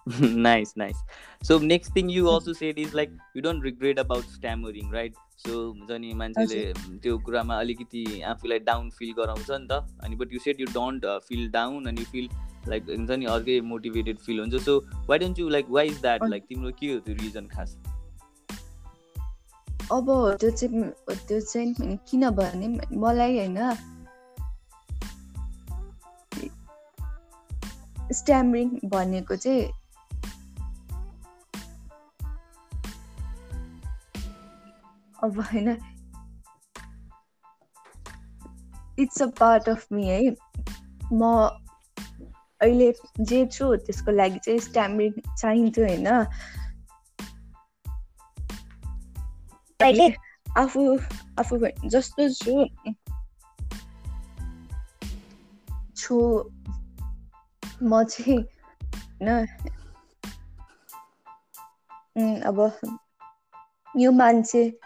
nice 0.45 0.71
nice. 0.75 0.97
So 1.41 1.57
next 1.57 1.93
thing 1.93 2.09
you 2.09 2.27
also 2.29 2.53
said 2.53 2.77
is 2.77 2.93
like 2.93 3.11
you 3.33 3.41
don't 3.41 3.61
regret 3.61 3.99
about 3.99 4.23
stammering 4.37 4.89
right? 4.91 5.13
So 5.43 5.51
हुन्छ 5.73 5.91
नि 5.99 6.13
मान्छेले 6.13 6.61
त्यो 7.03 7.17
कुरामा 7.25 7.59
अलिकति 7.59 8.21
आफूलाई 8.31 8.59
डाउन 8.69 8.89
फिल 8.97 9.13
गराउँछ 9.17 9.51
नि 9.51 9.67
त. 9.67 9.79
अनि 10.03 10.15
but 10.15 10.33
you 10.33 10.39
said 10.39 10.61
you 10.61 10.67
don't 10.73 11.05
feel 11.27 11.49
down 11.51 11.85
अनि 11.87 12.03
फिल 12.11 12.29
लाइक 12.69 12.89
हुन्छ 12.89 13.11
नि 13.11 13.25
अर्कै 13.35 13.59
मोटिभेटेड 13.71 14.17
फिल 14.25 14.39
हुन्छ. 14.39 14.55
So 14.65 14.79
why 15.09 15.19
don't 15.19 15.39
you 15.39 15.49
like 15.49 15.69
why 15.69 15.87
is 15.87 16.01
that 16.01 16.23
like 16.29 16.43
तिम्रो 16.49 16.71
के 16.79 16.93
हो 16.93 16.99
त्यो 17.05 17.15
रिजन 17.21 17.47
खास? 17.53 17.77
अब 19.91 20.05
त्यो 20.41 20.49
चाहिँ 20.51 20.91
त्यो 21.27 21.39
चाहिँ 21.39 21.97
किनभने 22.09 22.67
मलाई 22.97 23.37
होइन 23.37 23.57
स्ट्यामरिङ 28.13 28.69
भनेको 28.91 29.35
चाहिँ 29.35 29.71
अब 35.23 35.39
होइन। 35.39 35.69
It's 38.99 39.21
a 39.21 39.25
part 39.25 39.69
of 39.69 39.87
me 39.91 40.07
है 40.07 40.35
म 41.13 41.49
अहिले 42.61 42.93
जे 43.21 43.45
छु 43.45 43.75
त्यसको 43.75 44.11
लागि 44.11 44.39
चाहिँ 44.39 44.59
स्ट्याम्पिङ 44.59 45.11
चाहिन्थ्यो 45.37 45.85
होइन? 45.85 46.07
आफू 50.57 50.81
आफू 51.39 51.57
जस्तो 51.87 52.29
छु। 52.33 52.65
छु। 55.95 56.19
म 57.83 58.03
चाहिँ 58.03 58.39
होइन? 58.39 59.45
अब 62.41 62.57
यो 63.97 64.11
मान्छे 64.11 64.79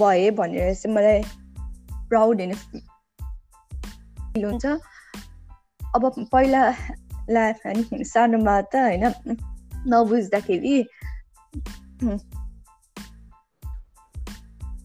भएँ 0.00 0.30
भनेर 0.30 0.74
चाहिँ 0.74 0.94
मलाई 0.96 1.22
प्राउड 2.08 2.40
होइन 2.40 2.54
फिल 2.54 4.44
हुन्छ। 4.44 4.66
अब 5.94 6.02
पहिला 6.32 6.62
ला 7.30 7.44
सानोमा 8.04 8.60
त 8.62 8.76
होइन 8.76 9.04
नबुझ्दाखेरि 9.88 10.76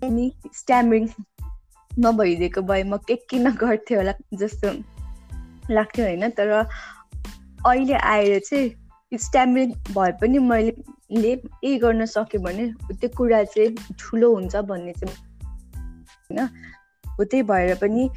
अनि 0.04 0.26
स्ट्याम्बिङ 0.54 1.08
नभइदिएको 1.92 2.62
भए 2.62 2.84
म 2.84 2.98
के 3.08 3.16
किन 3.30 3.50
गर्थेँ 3.56 3.98
होला 3.98 4.14
जस्तो 4.34 4.72
लाग्थ्यो 5.74 6.06
होइन 6.06 6.30
तर 6.30 6.52
अहिले 7.66 7.94
आएर 7.94 8.40
चाहिँ 8.40 9.18
स्ट्याम्बिङ 9.18 9.72
भए 9.96 10.12
पनि 10.22 10.40
मैले 10.40 10.72
ले 11.12 11.32
यही 11.32 11.78
गर्न 11.78 12.06
सक्यो 12.06 12.42
भने 12.42 12.68
त्यो 12.94 13.10
कुरा 13.18 13.44
चाहिँ 13.44 13.76
ठुलो 14.00 14.34
हुन्छ 14.36 14.56
भन्ने 14.56 14.94
चाहिँ 14.94 15.16
होइन। 16.32 16.40
हो 17.10 17.24
त्यही 17.24 17.44
भएर 17.44 17.76
पनि 17.76 18.10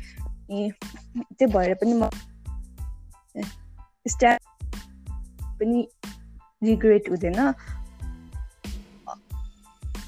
त्यही 0.51 1.47
भएर 1.47 1.75
पनि 1.75 1.93
म 1.93 2.09
स्ट्याप 4.09 4.41
पनि 5.61 5.89
रिग्रेट 6.63 7.11
हुँदैन। 7.11 7.39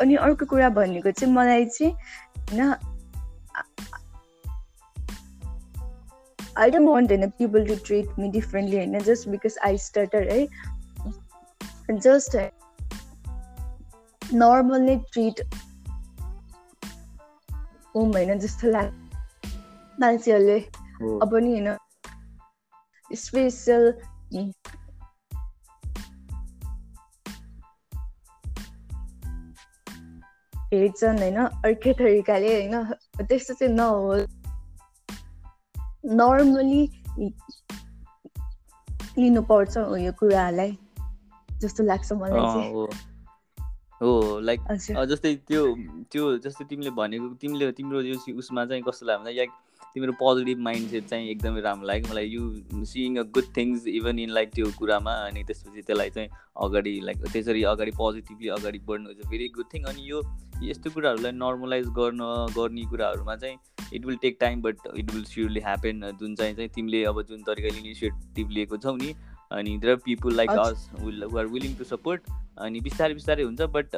अनि 0.00 0.14
अर्को 0.16 0.46
कुरा 0.46 0.68
भनेको 0.68 1.10
चाहिँ 1.10 1.34
मलाई 1.34 1.64
चाहिँ 1.66 1.92
होइन 1.92 2.60
आई 6.58 6.70
डोन्ट 6.70 6.88
वान्ट 6.88 7.10
होइन 7.10 7.30
people 7.30 7.66
to 7.66 7.74
treat 7.86 8.18
me 8.18 8.30
differently 8.30 8.76
होइन 8.76 8.98
जस्ट 9.00 9.28
बिकज 9.28 9.58
आई 9.64 9.78
स्टार्टर 9.78 10.22
है 10.32 10.40
जस्ट 11.98 12.36
नर्मल्ली 14.32 14.96
ट्रिट 15.12 15.40
होम 17.96 18.12
होइन 18.12 18.38
जस्तो 18.38 18.70
लाग्छ 18.70 18.94
मान्छेहरूले 20.00 20.58
अब 21.22 21.36
नि 21.36 21.52
होइन 21.52 21.76
स्पेसल 23.10 23.92
हेर्छन् 30.72 31.18
होइन 31.18 31.38
अर्कै 31.38 31.92
तरिकाले 31.92 32.54
होइन 32.54 32.76
त्यस्तो 33.26 33.54
चाहिँ 33.54 33.74
नहोस् 33.74 34.26
नर्मली 36.14 36.82
लिनुपर्छ 39.18 39.76
यो 39.76 40.12
कुराहरूलाई 40.12 40.78
जस्तो 41.60 41.84
लाग्छ 41.84 42.12
मलाई 42.12 42.46
चाहिँ 42.46 43.09
हो 44.00 44.38
लाइक 44.40 44.60
जस्तै 45.08 45.34
त्यो 45.48 45.64
त्यो 46.12 46.36
जस्तै 46.38 46.64
तिमीले 46.64 46.90
भनेको 46.90 47.34
तिमीले 47.40 47.72
तिम्रो 47.72 48.00
यो 48.02 48.16
उसमा 48.38 48.64
चाहिँ 48.66 48.82
कस्तो 48.82 49.06
लाग्यो 49.06 49.18
भन्दा 49.18 49.36
लाइक 49.36 49.50
तिम्रो 49.94 50.12
पोजिटिभ 50.12 50.58
माइन्ड 50.58 50.88
सेट 50.88 51.06
चाहिँ 51.06 51.28
एकदमै 51.30 51.60
राम्रो 51.60 51.86
लाग्यो। 51.86 52.10
मलाई 52.12 52.26
you 52.26 52.84
seeing 52.84 53.16
a 53.16 53.22
good 53.36 53.48
things 53.56 53.86
even 53.86 54.18
in 54.18 54.30
like 54.30 54.50
त्यो 54.54 54.70
कुरामा 54.78 55.12
अनि 55.26 55.42
त्यसपछि 55.44 55.82
त्यसलाई 55.82 56.10
चाहिँ 56.10 56.28
अगाडि 56.56 57.00
लाइक 57.04 57.24
त्यसरी 57.32 57.62
अगाडि 57.62 57.90
पोजिटिभली 57.96 58.48
अगाडि 58.48 58.78
बढ्नु 58.86 59.10
is 59.10 59.20
a 59.20 59.28
very 59.30 59.48
good 59.48 59.66
thing 59.74 59.84
अनि 59.84 60.10
यो 60.10 60.22
यस्तो 60.62 60.90
कुराहरूलाई 60.90 61.32
नर्मलाइज 61.32 61.88
गर्न 61.98 62.22
गर्ने 62.56 62.84
कुराहरूमा 62.84 63.36
चाहिँ 63.36 63.58
it 63.94 64.06
will 64.06 64.16
take 64.22 64.36
time 64.40 64.62
but 64.62 64.76
it 64.96 65.10
will 65.10 65.24
surely 65.24 65.60
happen 65.60 66.10
जुन 66.20 66.34
चाहिँ 66.34 66.54
चाहिँ 66.54 66.70
तिमीले 66.74 67.04
अब 67.04 67.22
जुन 67.22 67.42
तरिकाले 67.42 67.78
इनिसिएटिभ 67.78 68.50
लिएको 68.50 68.76
छौ 68.76 68.96
नि 68.96 69.14
अनि 69.50 69.76
there 69.78 69.96
people 69.96 70.34
like 70.34 70.50
us 70.50 70.90
will 71.00 71.24
are 71.38 71.46
willing 71.46 71.74
to 71.74 71.84
support 71.84 72.22
अनि 72.58 72.80
बिस्तारै 72.80 73.14
बिस्तारै 73.14 73.42
हुन्छ 73.42 73.60
बट 73.60 73.96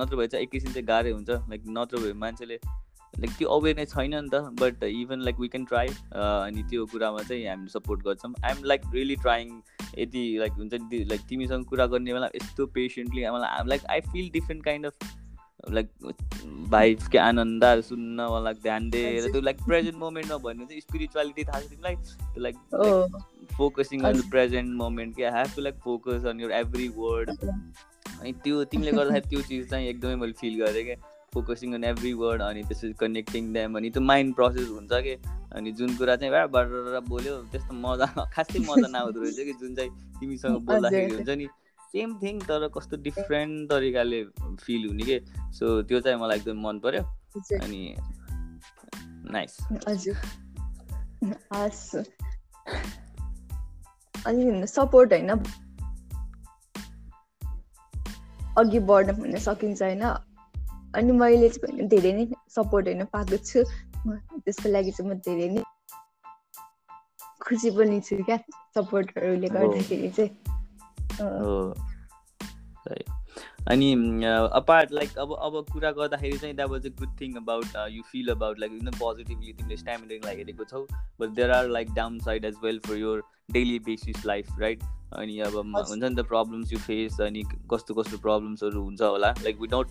नत्र 0.00 0.16
भए 0.16 0.26
चाहिँ 0.26 0.46
एकैछिन 0.46 0.72
चाहिँ 0.72 0.86
गाह्रै 0.86 1.10
हुन्छ 1.10 1.30
लाइक 1.30 1.62
नत्र 1.78 1.98
भए 1.98 2.12
मान्छेले 2.24 2.58
लाइक 3.14 3.30
त्यो 3.38 3.48
अवेरनेस 3.48 3.90
छैन 3.90 4.14
नि 4.14 4.28
त 4.28 4.40
but 4.60 4.84
even 4.84 5.20
like 5.20 5.40
we 5.40 5.48
can 5.48 5.64
try 5.64 5.88
अनि 5.88 6.62
त्यो 6.70 6.86
कुरामा 6.92 7.22
चाहिँ 7.22 7.46
हामीले 7.48 7.68
सपोर्ट 7.70 8.04
गर्छौँ. 8.04 8.32
आइएम 8.44 8.64
लाइक 8.64 8.80
रियली 8.94 9.16
ट्राइङ 9.16 9.50
यति 9.98 10.24
लाइक 10.38 10.52
हुन्छ 10.52 10.74
नि 10.74 11.04
लाइक 11.10 11.20
तिमीसँग 11.28 11.64
कुरा 11.64 11.86
गर्ने 11.92 12.12
बेला 12.12 12.30
यस्तो 12.36 12.66
पेसेन्टली 12.78 13.30
मलाई 13.30 13.68
like 13.68 13.86
I 13.90 14.00
feel 14.12 14.30
different 14.32 14.64
kind 14.64 14.86
of 14.86 15.12
like 15.70 15.88
vibes 16.70 17.08
के 17.08 17.18
आनन्द 17.18 17.64
सुन्न 17.84 18.28
लाइक 18.44 18.56
ध्यान 18.62 18.88
दिएर 18.90 19.30
त्यो 19.30 19.40
लाइक 19.40 19.64
प्रेजेन्ट 19.66 19.98
मोमेन्टमा 19.98 20.36
भन्नु 20.44 20.66
चाहिँ 20.66 20.80
स्पिरिचुअलिटी 20.80 21.44
थाहा 21.44 21.60
छ 21.60 21.70
तिमीलाई? 21.70 21.94
त्यो 21.94 22.42
like 22.42 22.56
focusing 23.56 24.02
on 24.04 24.20
present 24.30 24.76
moment 24.76 25.16
के 25.16 25.24
have 25.38 25.54
to 25.56 25.62
like 25.62 25.76
focus 25.84 26.26
on 26.26 26.40
your 26.40 26.52
every 26.60 26.88
word 26.96 27.30
अनि 27.30 28.32
त्यो 28.44 28.64
तिमीले 28.64 28.92
गर्दाखेरि 28.92 29.28
त्यो 29.28 29.40
चिज 29.48 29.70
चाहिँ 29.70 29.88
एकदमै 29.88 30.14
मैले 30.16 30.32
फिल 30.40 30.64
गरेँ 30.64 30.84
क्या। 30.84 30.96
फोकसिङ 31.34 31.72
अन 31.74 31.84
एभ्री 31.84 32.12
वर्ड 32.14 32.42
अनि 32.42 32.62
त्यसपछि 32.62 32.92
कनेक्टिङ 33.00 33.52
द्याम 33.52 33.76
अनि 33.76 33.90
त्यो 33.90 34.02
माइन्ड 34.02 34.34
प्रोसेस 34.34 34.68
हुन्छ 34.68 34.92
कि? 35.06 35.14
अनि 35.54 35.72
जुन 35.78 35.96
कुरा 35.96 36.16
चाहिँ 36.16 36.32
भएर 36.32 37.00
बोल्यो 37.08 37.34
त्यस्तो 37.52 37.74
मजा 37.74 38.06
खासै 38.34 38.58
मजा 38.68 38.88
नआउँदो 38.88 39.20
रहेछ 39.20 39.36
कि 39.36 39.52
जुन 39.60 39.74
चाहिँ 39.74 39.90
तिमीसँग 40.20 40.56
बोल्दाखेरि 40.66 41.14
हुन्छ 41.14 41.30
नि। 41.30 41.46
सेम 41.94 42.14
थिङ 42.22 42.38
तर 42.40 42.66
कस्तो 42.74 42.96
डिफ्रेन्ट 43.02 43.70
तरिकाले 43.70 44.22
फिल 44.60 44.86
हुने 44.88 45.04
कि। 45.04 45.18
सो 45.54 45.82
त्यो 45.82 46.00
चाहिँ 46.00 46.18
मलाई 46.20 46.38
एकदम 46.38 46.60
मन 46.60 46.78
पर्यो। 46.78 47.02
अनि 47.62 47.94
नाइस 49.30 49.52
अनि 54.26 54.66
सपोर्ट 54.66 55.12
होइन? 55.12 55.30
अघि 58.58 58.78
बढ्न 58.78 59.12
पनि 59.12 59.40
सकिन्छ 59.40 59.82
होइन? 59.82 60.02
अनि 60.94 61.12
मैले 61.12 61.48
चाहिँ 61.48 61.86
धेरै 61.88 62.12
नै 62.12 62.26
सपोर्ट 62.48 62.86
होइन 62.86 63.04
पाएको 63.04 63.36
छु। 63.36 63.62
त्यसको 64.42 64.68
लागि 64.68 64.90
चाहिँ 64.90 65.10
म 65.10 65.14
धेरै 65.14 65.48
नै 65.48 65.62
खुसी 67.46 67.70
पनि 67.70 68.00
छु 68.00 68.22
क्या 68.24 68.38
सपोर्टहरूले 68.74 69.48
गर्दाखेरि 69.48 70.10
चाहिँ। 70.10 70.53
अनि 73.68 73.92
अपार्ट 74.54 74.92
लाइक 74.92 75.18
अब 75.18 75.32
अब 75.42 75.54
कुरा 75.72 75.90
गर्दाखेरि 75.90 76.38
चाहिँ 76.38 76.54
that 76.56 76.68
was 76.70 76.86
a 76.86 76.90
good 76.98 77.20
thing 77.20 77.34
about 77.36 77.76
you 77.90 78.02
feel 78.10 78.28
about 78.30 78.58
like 78.60 78.72
एकदम 78.72 78.98
पोजिटिभली 78.98 79.52
तिमीले 79.52 79.76
स्ट्यामिनालाई 79.76 80.36
हेरेको 80.36 80.64
छौ। 80.64 80.80
But 81.20 81.28
there 81.36 81.50
are 81.50 81.68
like 81.68 81.92
downside 82.18 82.44
as 82.44 82.56
well 82.64 82.78
for 82.86 82.96
your 82.96 83.22
daily 83.52 83.78
basis 83.86 84.26
life 84.26 84.58
right 84.60 84.82
अनि 85.18 85.38
अब 85.40 85.56
हुन्छ 85.56 86.02
नि 86.02 86.14
त 86.14 86.26
प्रब्लम्स 86.28 86.72
यु 86.72 86.78
फेस 86.78 87.20
अनि 87.20 87.42
कस्तो 87.72 87.94
कस्तो 87.94 88.18
प्रब्लम्सहरू 88.18 88.82
हुन्छ 88.82 89.02
होला। 89.02 89.30
Like 89.42 89.60
without 89.60 89.88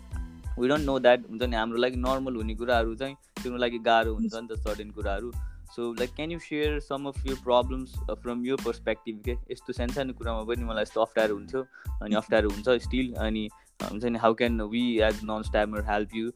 we 0.60 0.67
don't 0.67 0.86
know 0.86 0.99
that 0.99 1.30
हुन्छ 1.30 1.43
नि 1.43 1.56
हाम्रो 1.56 1.78
लागि 1.78 1.97
नर्मल 1.97 2.36
हुने 2.36 2.56
कुराहरू 2.56 2.95
चाहिँ 2.95 3.15
तिम्रो 3.43 3.58
लागि 3.58 3.80
गाह्रो 3.89 4.13
हुन्छ 4.13 4.34
नि 4.36 4.47
त 4.47 4.60
सर्टेन 4.60 4.91
कुराहरू। 4.91 5.32
So 5.75 5.93
like 5.93 6.13
can 6.15 6.31
you 6.31 6.39
share 6.39 6.79
some 6.79 7.05
of 7.05 7.25
you 7.25 7.36
problems 7.36 7.93
from 8.12 8.45
यो 8.45 8.55
पर्सपेक्टिभ 8.55 9.21
के 9.25 9.31
यस्तो 9.51 9.73
सानो 9.73 9.93
सानो 9.93 10.13
कुरामा 10.13 10.43
पनि 10.43 10.63
मलाई 10.63 10.81
यस्तो 10.81 11.01
अप्ठ्यारो 11.01 11.36
हुन्थ्यो। 11.36 11.62
अनि 12.01 12.15
अप्ठ्यारो 12.21 12.49
हुन्छ 12.49 12.69
स्टिल 12.69 13.13
अनि 13.13 13.49
हुन्छ 13.83 14.03
नि 14.05 14.19
how 14.19 14.33
can 14.33 14.62
we 14.62 14.83
as 15.01 15.19
non 15.23 15.41
stammer 15.41 15.81
help 15.81 16.09
you 16.15 16.31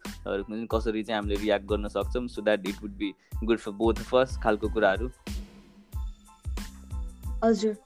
कसरी 0.68 1.04
चाहिँ 1.04 1.22
हामीले 1.22 1.36
रियाक्ट 1.42 1.66
गर्न 1.66 1.88
सक्छौँ? 1.88 2.28
So 2.28 2.42
that 2.42 2.68
it 2.68 2.82
would 2.82 2.92
be 2.92 3.14
good 3.44 3.60
for 3.60 3.72
both 3.72 3.94
first 3.94 4.42
खालको 4.42 4.70
कुराहरू। 4.70 5.10
हजुर। 7.44 7.78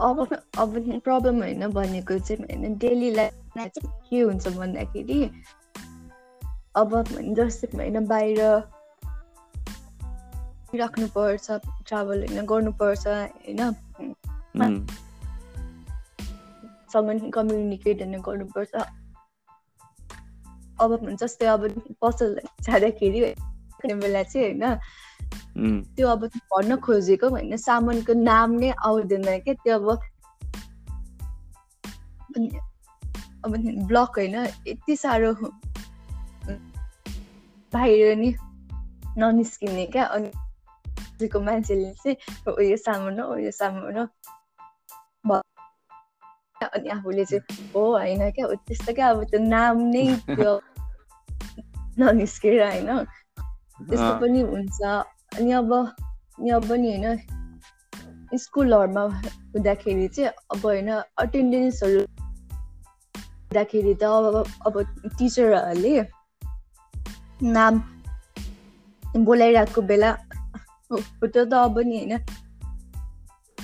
अब 0.00 0.26
अब 0.58 1.00
प्रब्लम 1.04 1.38
होइन 1.38 1.66
भनेको 1.68 2.18
चाहिँ 2.18 2.44
होइन 2.44 2.78
डेली 2.78 3.10
लाइफमा 3.10 3.66
के 4.10 4.20
हुन्छ 4.20 4.48
भन्दाखेरि 4.48 5.30
अब 6.76 7.04
जस्तै 7.36 7.68
होइन 7.76 8.06
बाहिर 8.06 8.38
राख्नुपर्छ 10.74 11.50
ट्राभल 11.86 12.18
होइन 12.26 12.46
गर्नुपर्छ 12.46 13.06
होइन? 13.06 13.60
सँग 16.92 17.30
कम्युनिकेट 17.34 18.02
होइन 18.02 18.20
गर्नुपर्छ। 18.20 18.74
अब 20.80 20.90
जस्तै 21.20 21.46
अब 21.46 21.62
पसल 22.02 22.40
जाँदाखेरि 22.62 23.20
बेला 23.84 24.22
चाहिँ 24.22 24.46
होइन 24.46 25.84
त्यो 25.96 26.08
अब 26.08 26.24
भन्न 26.26 26.76
खोजेको 26.76 27.28
होइन 27.28 27.56
सामानको 27.56 28.12
नाम 28.22 28.50
नै 28.52 28.70
आउँदैन 28.70 29.24
क्या 29.40 29.54
त्यो 29.54 29.78
अब 29.78 29.88
अब 33.44 33.56
ब्लक 33.86 34.18
होइन 34.18 34.36
यति 34.68 34.96
साह्रो 34.96 35.32
बाहिर 37.72 38.16
नि 38.16 38.34
ननिस्किने 39.18 39.86
क्या 39.86 40.04
अनि 40.04 40.30
मान्छेले 41.40 41.92
चाहिँ 41.94 42.16
उयो 42.54 42.76
सामान 42.78 43.20
हो 43.20 43.26
उयो 43.34 43.50
सामान 43.52 43.98
हो 43.98 44.06
अनि 46.64 46.88
आफूले 46.88 47.24
चाहिँ 47.24 47.70
हो 47.74 47.82
होइन 47.92 48.30
क्या 48.30 48.46
त्यस्तो 48.66 48.92
क्या 48.94 49.08
अब 49.08 49.24
त्यो 49.24 49.40
नाम 49.46 49.78
नै 49.88 50.04
त्यो 50.28 50.52
ननिस्केर 51.98 52.62
होइन 52.62 52.90
त्यस्तो 53.80 54.12
पनि 54.20 54.40
हुन्छ 54.42 54.82
अनि 54.82 55.52
अब 55.52 55.72
यहाँ 56.40 56.60
पनि 56.62 56.96
होइन 56.96 58.38
स्कुलहरूमा 58.38 59.02
हुँदाखेरि 59.52 60.08
चाहिँ 60.08 60.30
अब 60.50 60.64
होइन 60.64 60.90
अटेन्डेन्सहरू 61.18 62.00
हुँदाखेरि 62.00 63.94
त 63.94 64.04
अब 64.04 64.36
अब 64.66 64.74
टिचरहरूले 65.18 65.94
नाम 67.50 67.74
बोलाइरहेको 69.24 69.82
बेला 69.82 70.10
त्यो 71.00 71.44
त 71.44 71.54
अब 71.54 71.78
नि? 71.78 71.98
होइन 71.98 72.18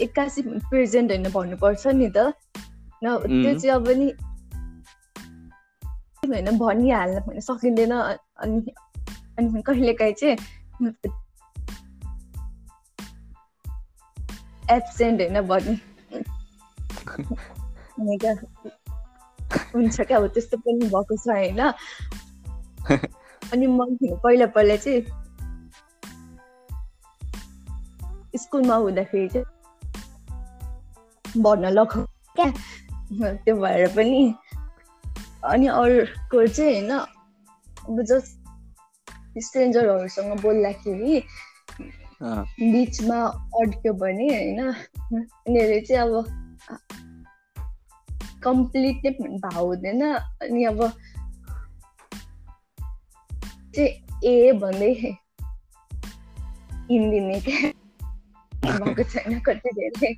एक्कासी 0.00 0.42
प्रेजेन्ट 0.42 1.10
होइन 1.10 1.28
भन्नुपर्छ 1.28 1.86
नि 1.86 2.10
त। 2.10 2.18
त्यो 3.02 3.58
चाहिँ 3.58 3.70
अब 3.70 3.88
नि 3.88 4.12
होइन 6.28 6.58
भनिहाल्न 6.58 7.40
सकिँदैन 7.40 7.92
अनि 7.92 8.60
अनि 9.38 9.62
कहिलेकाहीँ 9.62 10.14
चाहिँ 10.14 10.36
एब्सेन्ट 14.70 15.20
होइन 15.20 15.40
भन्ने 15.40 15.76
हुन्छ 19.74 20.00
क्या 20.00 20.16
अब 20.16 20.26
त्यस्तो 20.26 20.56
पनि 20.56 20.86
भएको 20.86 21.16
छ 21.16 21.28
होइन। 21.28 21.72
अनि 23.52 23.66
म 23.66 23.98
पहिला 24.24 24.46
पहिला 24.46 24.76
चाहिँ 24.76 25.17
स्कुलमा 28.36 28.74
हुँदाखेरि 28.74 29.28
चाहिँ 29.28 29.44
भन्न 31.42 31.68
लगाउ 31.68 32.04
क्या 32.36 32.50
त्यो 33.34 33.56
भएर 33.56 33.86
पनि 33.88 34.22
अनि 35.44 35.66
अर्को 35.66 36.46
चाहिँ 36.46 36.80
होइन 36.80 36.90
अब 36.90 38.02
जस्ट 38.02 38.38
स्ट्रेन्जरहरूसँग 39.38 40.40
बोल्दाखेरि 40.40 41.22
बिचमा 42.22 43.18
अड्क्यो 43.60 43.92
भने 43.92 44.28
होइन 44.28 44.60
उनीहरूले 44.60 45.80
चाहिँ 45.80 46.02
अब 46.02 46.14
कम्प्लिट 48.44 49.06
नै 49.06 49.38
भाउ 49.38 49.66
हुँदैन 49.66 50.02
अनि 50.04 50.64
अब 50.64 50.80
चाहिँ 53.74 53.90
ए 54.24 54.52
भन्दै 54.52 54.92
हिँडिदिने 56.90 57.40
क्या 57.40 57.77
भएको 58.72 59.02
छैन 59.02 59.38
कति 59.40 59.70
धेरै 59.70 60.14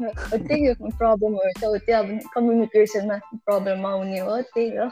त्यही 0.00 0.74
प्रब्लमहरू 0.74 1.52
छ 1.52 1.84
त्यो 1.84 1.98
अब 1.98 2.18
कम्युनिकेसनमा 2.34 3.16
प्रब्लम 3.44 3.86
आउने 3.86 4.18
हो 4.18 4.40
त्यही 4.50 4.76
हो 4.76 4.88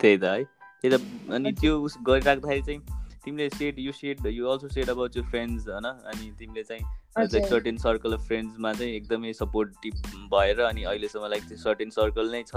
त्यही 0.00 0.16
त 0.18 0.24
है 0.24 0.42
त्यही 0.82 0.96
त 0.96 1.32
अनि 1.32 1.52
त्यो 1.52 1.78
उस 1.80 1.96
गरिराख्दाखेरि 2.02 2.62
चाहिँ 2.62 3.01
तिमीले 3.24 3.48
said 3.50 3.78
you 3.78 3.92
said 3.92 4.26
you 4.26 4.46
also 4.48 4.68
said 4.68 4.90
about 4.90 5.16
you 5.16 5.22
friends 5.24 5.68
होइन? 5.68 5.84
अनि 5.84 6.30
तिमीले 6.38 6.62
चाहिँ 6.62 6.82
लाइक 7.18 7.46
सर्टेन 7.48 7.76
सर्कल 7.78 8.12
अफ 8.12 8.26
फ्रेन्ड्समा 8.28 8.72
चाहिँ 8.72 8.92
एकदमै 8.92 9.32
सपोर्टिभ 9.34 9.94
भएर 10.34 10.60
अनि 10.62 10.82
अहिलेसम्म 10.84 11.26
लाइक 11.30 11.48
त्यो 11.48 11.58
सर्टेन 11.58 11.90
सर्कल 11.90 12.30
नै 12.32 12.42
छ। 12.48 12.54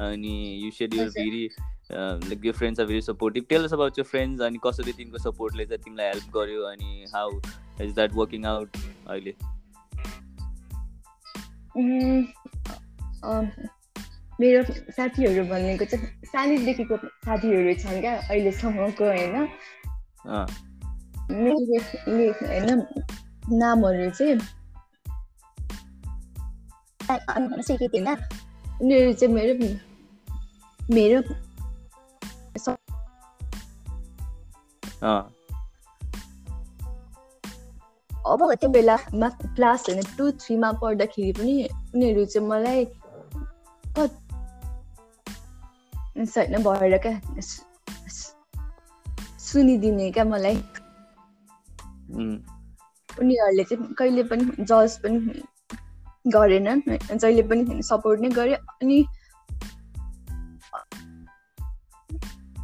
अनि 0.00 0.36
you 0.64 0.70
said 0.78 0.94
your 0.94 1.08
very 1.18 1.44
like 1.92 2.44
यो 2.44 2.52
friends 2.52 2.80
are 2.80 2.86
very 2.86 3.00
supportive 3.02 3.44
tell 3.50 3.64
us 3.64 3.72
about 3.72 3.98
यो 3.98 4.04
फ्रेन्ड्स 4.04 4.42
अनि 4.42 4.58
कसरी 4.66 4.92
तिमीको 4.92 5.18
सपोर्टले 5.22 5.66
चाहिँ 5.66 5.82
तिमीलाई 5.84 6.08
हेल्प 6.08 6.36
गर्यो 6.36 6.62
अनि 6.72 7.06
how 7.14 7.40
is 7.82 7.94
that 7.94 8.12
working 8.14 8.44
out 8.46 8.76
अहिले? 9.08 9.34
मेरो 14.40 14.62
साथीहरू 14.96 15.44
भनेको 15.46 15.84
चाहिँ 15.84 16.06
सानैदेखिको 16.26 16.96
साथीहरू 16.96 17.74
छन् 17.80 18.00
क्या 18.00 18.14
अहिलेसम्मको 18.18 19.04
होइन? 19.04 19.48
होइन 22.42 22.82
नामहरू 23.52 24.10
चाहिँ 24.10 24.40
उनीहरू 28.82 29.12
चाहिँ 29.12 29.34
मेरो 29.34 29.54
मेरो 30.94 31.22
अब 38.26 38.54
त्यो 38.54 38.70
बेलामा 38.70 39.28
क्लास 39.28 39.88
होइन 39.88 40.02
टु 40.18 40.30
थ्रीमा 40.30 40.72
पढ्दाखेरि 40.72 41.32
पनि 41.32 41.68
उनीहरू 41.94 42.24
चाहिँ 42.24 42.48
मलाई 42.48 42.84
होइन 46.38 46.62
भएर 46.62 46.98
क्या 46.98 47.20
सुनिदिने 49.48 50.10
क्या 50.12 50.24
मलाई? 50.24 50.56
उनीहरूले 53.08 53.64
चाहिँ 53.64 53.94
कहिले 53.98 54.22
पनि 54.30 54.44
जज 54.62 54.96
पनि 55.02 55.18
गरेनन् 56.26 56.82
जहिले 57.12 57.42
पनि 57.50 57.82
सपोर्ट 57.82 58.20
नै 58.20 58.28
गरे 58.30 58.54
अनि 58.54 58.98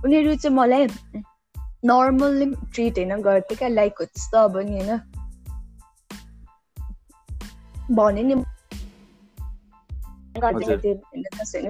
उनीहरू 0.05 0.35
चाहिँ 0.35 0.57
मलाई 0.57 0.87
नर्मल्ली 1.85 2.47
ट्रिट 2.75 2.95
होइन 2.99 3.13
गर्थ्यो 3.23 3.57
क्या 3.59 3.69
लाइक 3.69 3.95
हो 4.01 4.05
त्यस्तो 4.07 4.39
अब 4.39 4.57
नि 4.59 4.73
होइन। 4.73 5.01
भने 7.97 8.23
नि 8.23 8.35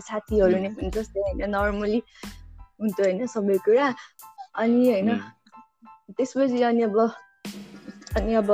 साथीहरू 0.00 0.56
नै 0.58 0.70
जस्तै 0.90 1.20
होइन 1.20 1.42
नर्मली 1.50 2.00
हुन्थ्यो 2.80 3.04
होइन 3.04 3.20
सबै 3.32 3.56
कुरा। 3.64 3.86
अनि 4.54 4.90
होइन 4.90 5.16
त्यसपछि 6.10 6.62
अनि 6.62 6.82
अब 6.82 6.98
अनि 8.16 8.34
अब 8.34 8.50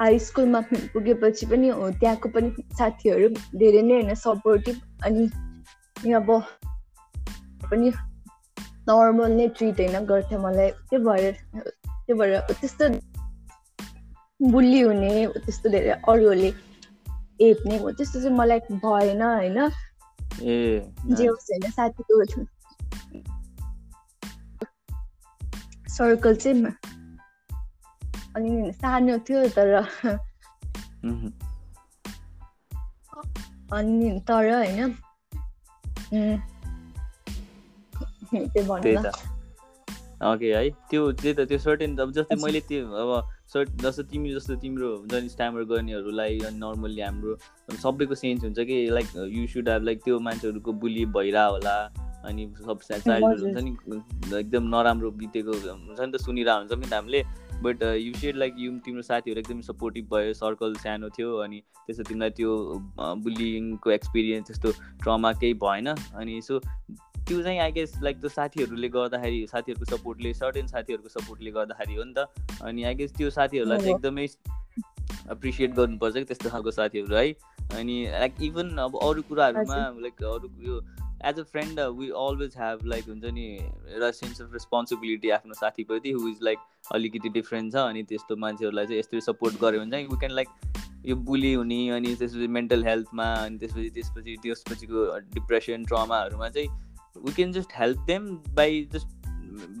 हाई 0.00 0.18
स्कुलमा 0.18 0.60
पुगेपछि 0.70 1.46
पनि 1.46 1.68
हो 1.70 1.90
त्यहाँको 1.90 2.28
पनि 2.28 2.64
साथीहरू 2.72 3.28
धेरै 3.56 3.82
नै 3.82 3.94
होइन 3.94 4.14
सपोर्टिभ 4.16 4.80
अनि 5.04 6.12
अब 6.12 6.30
पनि 7.66 7.92
नर्मल 8.88 9.30
नै 9.32 9.48
ट्रिट 9.50 9.80
होइन 9.80 10.06
गर्थ्यो 10.06 10.38
मलाई 10.38 10.70
त्यो 10.88 11.00
भएर 11.00 11.32
त्यो 11.84 12.16
भएर 12.16 12.38
त्यस्तो 12.52 12.88
बुल्ली 14.40 14.80
हुने 14.80 15.12
त्यस्तो 15.36 15.70
धेरै 15.70 15.90
अरूहरूले 15.94 16.52
हेप्ने 17.40 17.78
हो 17.78 17.90
त्यस्तो 17.92 18.22
चाहिँ 18.22 18.36
मलाई 18.36 18.60
भएन 18.80 19.22
होइन 19.22 19.58
जे 20.40 21.26
होस् 21.26 21.50
होइन 21.50 21.70
साथीको 21.70 22.24
सर्कल 25.88 26.36
चाहिँ 26.36 26.64
अनि 28.36 28.72
सानो 28.72 29.18
थियो 29.18 29.48
तर 29.48 29.74
अनि 33.72 34.20
तर 34.28 34.50
होइन 34.54 34.94
ओके 40.24 40.54
है 40.54 40.70
त्यो 40.90 41.12
त्यही 41.12 41.34
त 41.34 41.40
त्यो 41.40 41.58
सर्टेन 41.58 41.96
अब 41.98 42.12
जस्तै 42.12 42.36
मैले 42.36 42.60
त्यो 42.60 42.86
अब 42.94 43.10
सर्ट 43.54 43.70
जस्तो 43.82 44.02
तिमी 44.10 44.32
जस्तो 44.34 44.54
तिम्रो 44.56 44.88
हुन्छ 44.96 45.14
नि 45.14 45.28
स्ट्यामर 45.28 45.64
गर्नेहरूलाई 45.70 46.38
अनि 46.40 46.58
नर्मल्ली 46.58 47.00
हाम्रो 47.00 47.36
सबैको 47.82 48.14
सेन्स 48.14 48.44
हुन्छ 48.44 48.66
कि 48.70 48.78
like 48.90 49.16
you 49.32 49.46
should 49.46 49.68
have 49.68 49.84
like 49.84 50.02
त्यो 50.04 50.18
मान्छेहरूको 50.20 50.72
बुली 50.84 51.04
भइरह 51.16 51.44
होला 51.46 51.76
अनि 52.24 52.46
सब 52.58 52.80
चाइल्डहुड 52.82 53.40
हुन्छ 53.40 53.58
नि 53.58 54.38
एकदम 54.38 54.68
नराम्रो 54.76 55.10
बितेको 55.20 55.52
हुन्छ 55.52 56.00
नि 56.00 56.12
त 56.12 56.22
सुनिरह 56.22 56.54
हुन्छ 56.54 56.72
नि 56.72 56.86
त 56.86 56.92
हामीले 56.92 57.22
but 57.62 57.82
you 57.82 58.12
said 58.14 58.36
like 58.36 58.54
you 58.58 58.72
तिम्रो 58.84 59.02
साथीहरू 59.02 59.40
एकदमै 59.40 59.62
सपोर्टिभ 59.62 60.08
भयो 60.14 60.34
सर्कल 60.34 60.74
सानो 60.84 61.08
थियो 61.18 61.36
अनि 61.38 61.62
त्यसो 61.86 62.02
तिमीलाई 62.02 62.36
त्यो 62.38 62.58
बुलिङको 63.24 63.90
एक्सपिरियन्स 63.90 64.46
त्यस्तो 64.46 64.72
ट्रमा 65.02 65.32
केही 65.42 65.54
भएन 65.64 65.94
अनि 65.94 66.40
सो 66.42 66.60
त्यो 67.28 67.42
चाहिँ 67.42 67.58
आई 67.58 67.72
गेस 67.72 67.92
लाइक 68.02 68.20
त्यो 68.20 68.28
साथीहरूले 68.30 68.88
गर्दाखेरि 68.88 69.46
साथीहरूको 69.50 69.96
सपोर्टले 69.96 70.32
सर्टेन 70.34 70.66
साथीहरूको 70.66 71.08
सपोर्टले 71.20 71.50
गर्दाखेरि 71.50 71.94
हो 71.94 72.04
नि 72.04 72.14
त। 72.16 72.62
अनि 72.62 72.84
आई 72.84 72.94
गेस 72.94 73.12
त्यो 73.16 73.30
साथीहरूलाई 73.30 73.78
चाहिँ 73.78 73.94
एकदमै 73.94 74.24
एप्रिसिएट 75.30 75.74
गर्नुपर्छ 75.74 76.14
कि 76.14 76.24
त्यस्तो 76.24 76.50
खालको 76.50 76.70
साथीहरू 76.70 77.16
है। 77.16 77.30
अनि 77.78 78.02
लाइक 78.10 78.42
इभन 78.42 78.76
अब 78.78 78.98
अरू 79.02 79.22
कुराहरूमा 79.28 79.78
लाइक 80.02 80.22
अरू 80.24 80.50
यो 80.62 80.80
as 81.24 81.38
a 81.38 81.42
friend 81.50 81.80
we 81.98 82.08
always 82.20 82.56
have 82.56 82.84
like 82.86 83.08
हुन्छ 83.08 83.32
नि 83.34 83.46
एउटा 83.88 84.10
सेन्स 84.10 84.40
अफ 84.42 84.52
रेस्पोन्सिबिलिटी 84.52 85.30
आफ्नो 85.30 85.54
साथीप्रति 85.54 86.10
हु 86.12 86.28
इज 86.28 86.38
लाइक 86.42 86.58
अलिकति 86.94 87.28
डिफ्रेन्ट 87.38 87.72
छ। 87.72 87.76
अनि 87.76 88.02
त्यस्तो 88.04 88.36
मान्छेहरूलाई 88.36 88.86
चाहिँ 88.86 88.98
यस्तो 88.98 89.20
सपोर्ट 89.32 89.60
गऱ्यो 89.62 89.80
भने 89.80 89.90
चाहिँ 89.90 90.06
वी 90.06 90.18
क्यान 90.18 90.32
लाइक 90.32 90.48
यो 91.06 91.16
बुली 91.28 91.52
हुने 91.54 91.88
अनि 91.90 92.14
त्यसपछि 92.14 92.48
मेन्टल 92.56 92.84
हेल्थमा 92.84 93.32
अनि 93.34 93.58
त्यसपछि 93.58 93.90
त्यसपछि 93.90 94.36
त्यसपछिको 94.42 95.06
डिप्रेसन 95.34 95.84
ट्रमाहरूमा 95.84 96.48
चाहिँ 96.48 96.68
we 97.16 97.32
can 97.32 97.52
just 97.52 97.70
help 97.78 97.98
them 98.06 98.28
by 98.54 98.88
just 98.92 99.08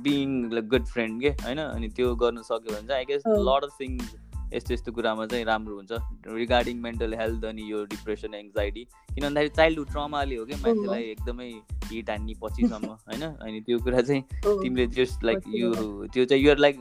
being 0.02 0.50
like 0.52 0.68
good 0.68 0.86
friend 0.86 1.22
के 1.22 1.30
होइन? 1.44 1.58
अनि 1.58 1.88
त्यो 1.88 2.14
गर्न 2.16 2.42
सक्यो 2.42 2.74
भने 2.74 2.86
चाहिँ 2.88 2.98
I 2.98 3.04
guess 3.04 3.22
lot 3.26 3.64
of 3.64 3.76
things 3.80 4.14
यस्तो 4.54 4.74
यस्तो 4.74 4.92
कुरामा 4.92 5.26
चाहिँ 5.26 5.44
राम्रो 5.44 5.74
हुन्छ। 5.76 5.92
रिगार्डिङ 6.28 6.80
मेन्टल 6.82 7.14
हेल्थ 7.14 7.44
अनि 7.44 7.70
यो 7.70 7.84
डिप्रेसन 7.92 8.34
एङ्जाइटी 8.34 8.84
किन 8.84 9.24
भन्दाखेरि 9.24 9.48
चाइल्डहुड 9.48 9.90
ट्रमाले 9.90 10.36
हो 10.36 10.44
क्या 10.46 10.58
मान्छेलाई 10.58 11.02
एकदमै 11.02 11.48
हिट 11.84 12.10
हान्ने 12.10 12.34
पछिसम्म 12.42 12.86
होइन? 13.08 13.22
अनि 13.22 13.60
त्यो 13.60 13.78
कुरा 13.78 14.00
चाहिँ 14.00 14.22
तिमीले 14.44 14.86
जस्ट 14.98 15.24
लाइक 15.24 15.48
यो 15.54 15.72
त्यो 16.14 16.24
चाहिँ 16.24 16.42
युआर 16.44 16.58
लाइक 16.58 16.76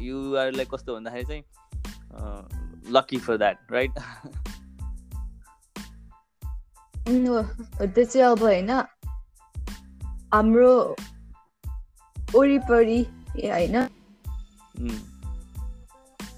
युआर 0.00 0.52
लाइक 0.52 0.74
कस्तो 0.74 0.94
भन्दाखेरि 0.94 1.24
चाहिँ 1.24 1.42
लकी 2.92 3.18
फर 3.18 3.36
द्याट 3.36 3.72
राइट 3.72 3.92
त्यो 7.06 8.04
चाहिँ 8.04 8.26
अब 8.26 8.42
होइन। 8.42 8.70
हाम्रो 10.32 10.72
वरिपरि 12.34 13.00
होइन? 13.36 13.76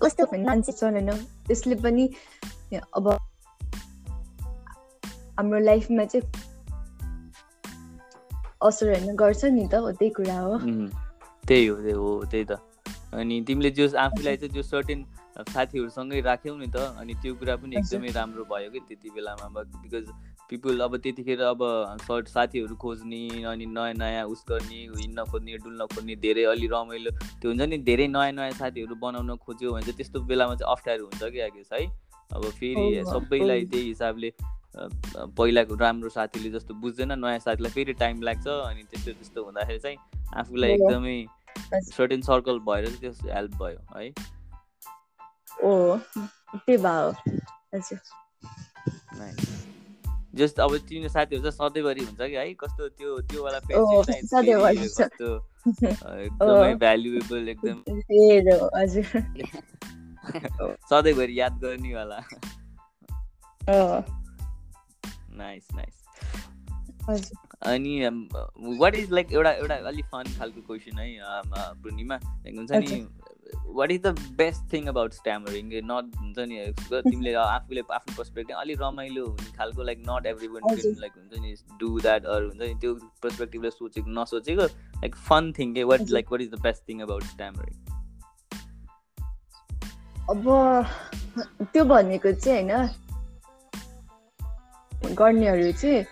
कस्तो 0.02 0.24
मान्छे 0.24 0.72
होइन? 0.80 1.10
त्यसले 1.46 1.74
पनि 1.84 2.04
अब 2.96 3.06
हाम्रो 5.38 5.58
लाइफमा 5.58 6.04
चाहिँ 6.04 6.24
असर 8.62 8.86
होइन 8.90 9.16
गर्छ 9.16 9.44
नि 9.44 9.64
त 9.72 9.74
हो 9.74 9.90
त्यही 9.92 10.10
कुरा 10.18 10.38
हो। 10.40 10.58
त्यही 11.48 11.66
हो 11.66 11.76
त्यही 11.76 11.92
हो 11.92 12.10
त्यही 12.30 12.44
त। 12.50 12.52
अनि 13.14 13.34
तिमीले 13.48 13.70
जो 13.70 13.84
आफूलाई 13.98 14.36
चाहिँ 14.36 14.52
त्यो 14.52 14.62
सर्टेन 14.62 15.00
साथीहरूसँगै 15.54 16.20
राख्यौ 16.20 16.54
नि 16.56 16.66
त 16.66 16.76
अनि 17.00 17.12
त्यो 17.22 17.34
कुरा 17.38 17.54
पनि 17.62 17.76
एकदमै 17.76 18.10
राम्रो 18.14 18.44
भयो 18.50 18.70
कि 18.70 18.80
त्यति 18.88 19.08
बेलामा 19.14 19.46
बिकज 19.82 20.06
पिपुल 20.50 20.80
अब 20.80 20.96
त्यतिखेर 20.96 21.40
अब 21.40 21.60
सर्ट 22.02 22.28
साथीहरू 22.28 22.74
खोज्ने 22.76 23.44
अनि 23.44 23.66
नयाँ 23.66 23.94
नयाँ 23.94 24.24
उस 24.26 24.44
गर्ने 24.48 24.80
हिँड्न 25.00 25.24
खोज्ने 25.30 25.56
डुल्न 25.64 25.86
खोज्ने 25.94 26.16
धेरै 26.24 26.44
अलि 26.52 26.66
रमाइलो 26.72 27.10
त्यो 27.10 27.50
हुन्छ 27.50 27.62
नि 27.62 27.78
धेरै 27.88 28.06
नयाँ 28.08 28.32
नयाँ 28.32 28.50
साथीहरू 28.60 28.94
बनाउन 29.04 29.36
खोज्यो 29.36 29.72
भने 29.72 29.82
चाहिँ 29.82 29.96
त्यस्तो 29.96 30.20
बेलामा 30.28 30.54
चाहिँ 30.54 30.72
अप्ठ्यारो 30.72 31.04
हुन्छ 31.04 31.22
कि 31.32 31.40
आगे 31.40 31.62
है? 31.72 31.86
अब 32.34 32.44
फेरि 32.60 33.04
सबैलाई 33.06 33.64
त्यही 33.64 33.86
हिसाबले 33.86 34.32
पहिलाको 35.38 35.74
राम्रो 35.80 36.08
साथीले 36.08 36.50
जस्तो 36.50 36.74
बुझ्दैन 36.84 37.18
नयाँ 37.18 37.38
साथीलाई 37.38 37.72
फेरि 37.72 37.92
टाइम 38.04 38.22
लाग्छ 38.22 38.46
अनि 38.46 38.82
त्यस्तो 38.90 39.12
त्यस्तो 39.12 39.44
हुँदाखेरि 39.44 39.78
चाहिँ 39.78 39.98
आफूलाई 40.36 40.70
एकदमै 40.70 41.18
सर्टेन 41.90 42.22
सर्कल 42.22 42.58
भएर 42.68 42.86
चाहिँ 42.86 43.00
त्यो 43.00 43.34
हेल्प 43.34 43.52
भयो 43.62 43.78
है? 43.96 44.10
ओ 45.62 45.96
त्यही 45.96 46.76
भयो 46.76 47.08
हजुर। 47.74 47.98
जस्ट 50.34 50.60
अब 50.60 50.76
तिम्रो 50.76 51.08
साथीहरू 51.08 51.42
चाहिँ 51.42 51.52
सधैँभरि 51.52 52.00
हुन्छ 52.00 52.20
कि 52.20 52.34
है? 52.34 52.54
कस्तो 52.54 52.88
त्यो 52.88 53.20
त्यो 53.20 53.44
वाला 53.44 53.58
सधैँभरि 53.58 54.76
कस्तो? 54.76 55.50
एकदमै 56.18 56.74
भ्यालुएबल 56.74 57.48
एकदम। 57.48 57.84
सधैँभरि 60.90 61.40
याद 61.40 61.52
गर्नेवाला। 61.52 62.22
नाइस 65.36 65.68
नाइस 65.74 67.32
अनि 67.62 68.08
वाट 68.78 68.94
इज 68.94 69.10
लाइक 69.10 69.32
एउटा 69.32 69.52
एउटा 69.52 69.74
अलिक 69.74 70.04
फन 70.04 70.38
खालको 70.38 70.60
क्वेसन 70.60 70.98
है 70.98 71.18
पूर्णिमा 71.82 72.18
हुन्छ 72.46 72.72
नि 72.72 73.08
what 73.78 73.90
is 73.90 74.00
the 74.02 74.14
best 74.36 74.72
thing 74.72 74.86
about 74.86 75.12
stammering 75.12 75.70
not 75.84 76.16
हुन्छ 76.16 76.38
नि 76.48 76.72
तिमीले 77.04 77.34
आफूले 77.34 77.82
आफ्नो 77.90 78.14
पर्सपेक्टिभ 78.16 78.56
अलिक 78.56 78.78
रमाइलो 78.80 79.26
हुने 79.26 79.52
खालको 79.56 79.82
like 79.82 80.02
not 80.08 80.26
every 80.26 80.48
one 80.48 80.62
like 81.00 81.12
हुन्छ 81.12 81.40
नि 81.40 81.54
डु 81.80 82.00
द्याट 82.00 82.26
अरू 82.26 82.48
हुन्छ 82.48 82.62
नि 82.62 82.74
त्यो 82.80 82.94
पर्सपेक्टिभले 83.22 83.70
सोचेको 83.70 84.10
नसोचेको 84.20 84.64
लाइक 84.96 85.16
फन 85.28 85.52
थिङ 85.58 85.74
के 85.74 85.84
what 85.84 86.10
like 86.10 86.32
what 86.32 86.40
is 86.40 86.50
the 86.50 86.60
best 86.62 86.88
thing 86.88 87.00
about 87.02 87.22
stammering 87.28 87.84
अब 90.30 90.44
त्यो 91.72 91.84
भनेको 91.84 92.32
चाहिँ 92.32 92.62
होइन 92.62 92.88
गर्नेहरू 95.14 95.72
चाहिँ 95.72 96.04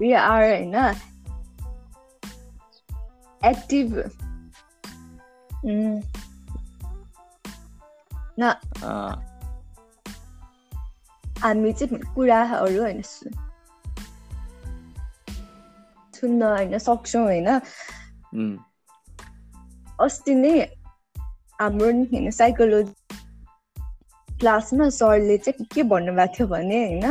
वी 0.00 0.12
आर 0.18 0.44
होइन 0.44 0.74
एक्टिभ 3.42 3.96
हामी 11.42 11.72
चाहिँ 11.72 11.98
कुराहरू 12.14 12.82
होइन 12.82 13.02
सुन्न 16.14 16.42
होइन 16.42 16.78
सक्छौँ 16.78 17.22
होइन 17.22 17.48
अस्ति 20.00 20.34
नै 20.34 20.60
हाम्रो 21.60 21.86
होइन 21.86 22.30
साइकोलोजी 22.30 22.92
क्लासमा 24.40 24.88
सरले 24.88 25.38
चाहिँ 25.38 25.66
के 25.74 25.82
भन्नुभएको 25.82 26.34
थियो 26.34 26.46
भने 26.46 26.84
होइन 26.84 27.06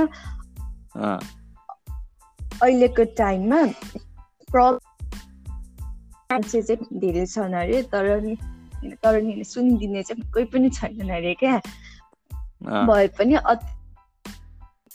अहिलेको 2.61 3.03
टाइममा 3.03 3.65
प्र 4.49 4.61
मान्छे 6.31 6.61
चाहिँ 6.61 6.99
धेरै 6.99 7.25
छन् 7.25 7.53
अरे 7.53 7.83
तर 7.83 8.07
नि 8.83 8.95
तर 9.03 9.21
नि 9.21 9.43
सुनिदिने 9.43 10.03
चाहिँ 10.03 10.31
कोही 10.31 10.45
पनि 10.45 10.69
छैन 10.69 11.09
अरे 11.09 11.33
क्या। 11.39 11.57
भए 12.87 13.07
पनि 13.17 13.35
अति 13.35 13.67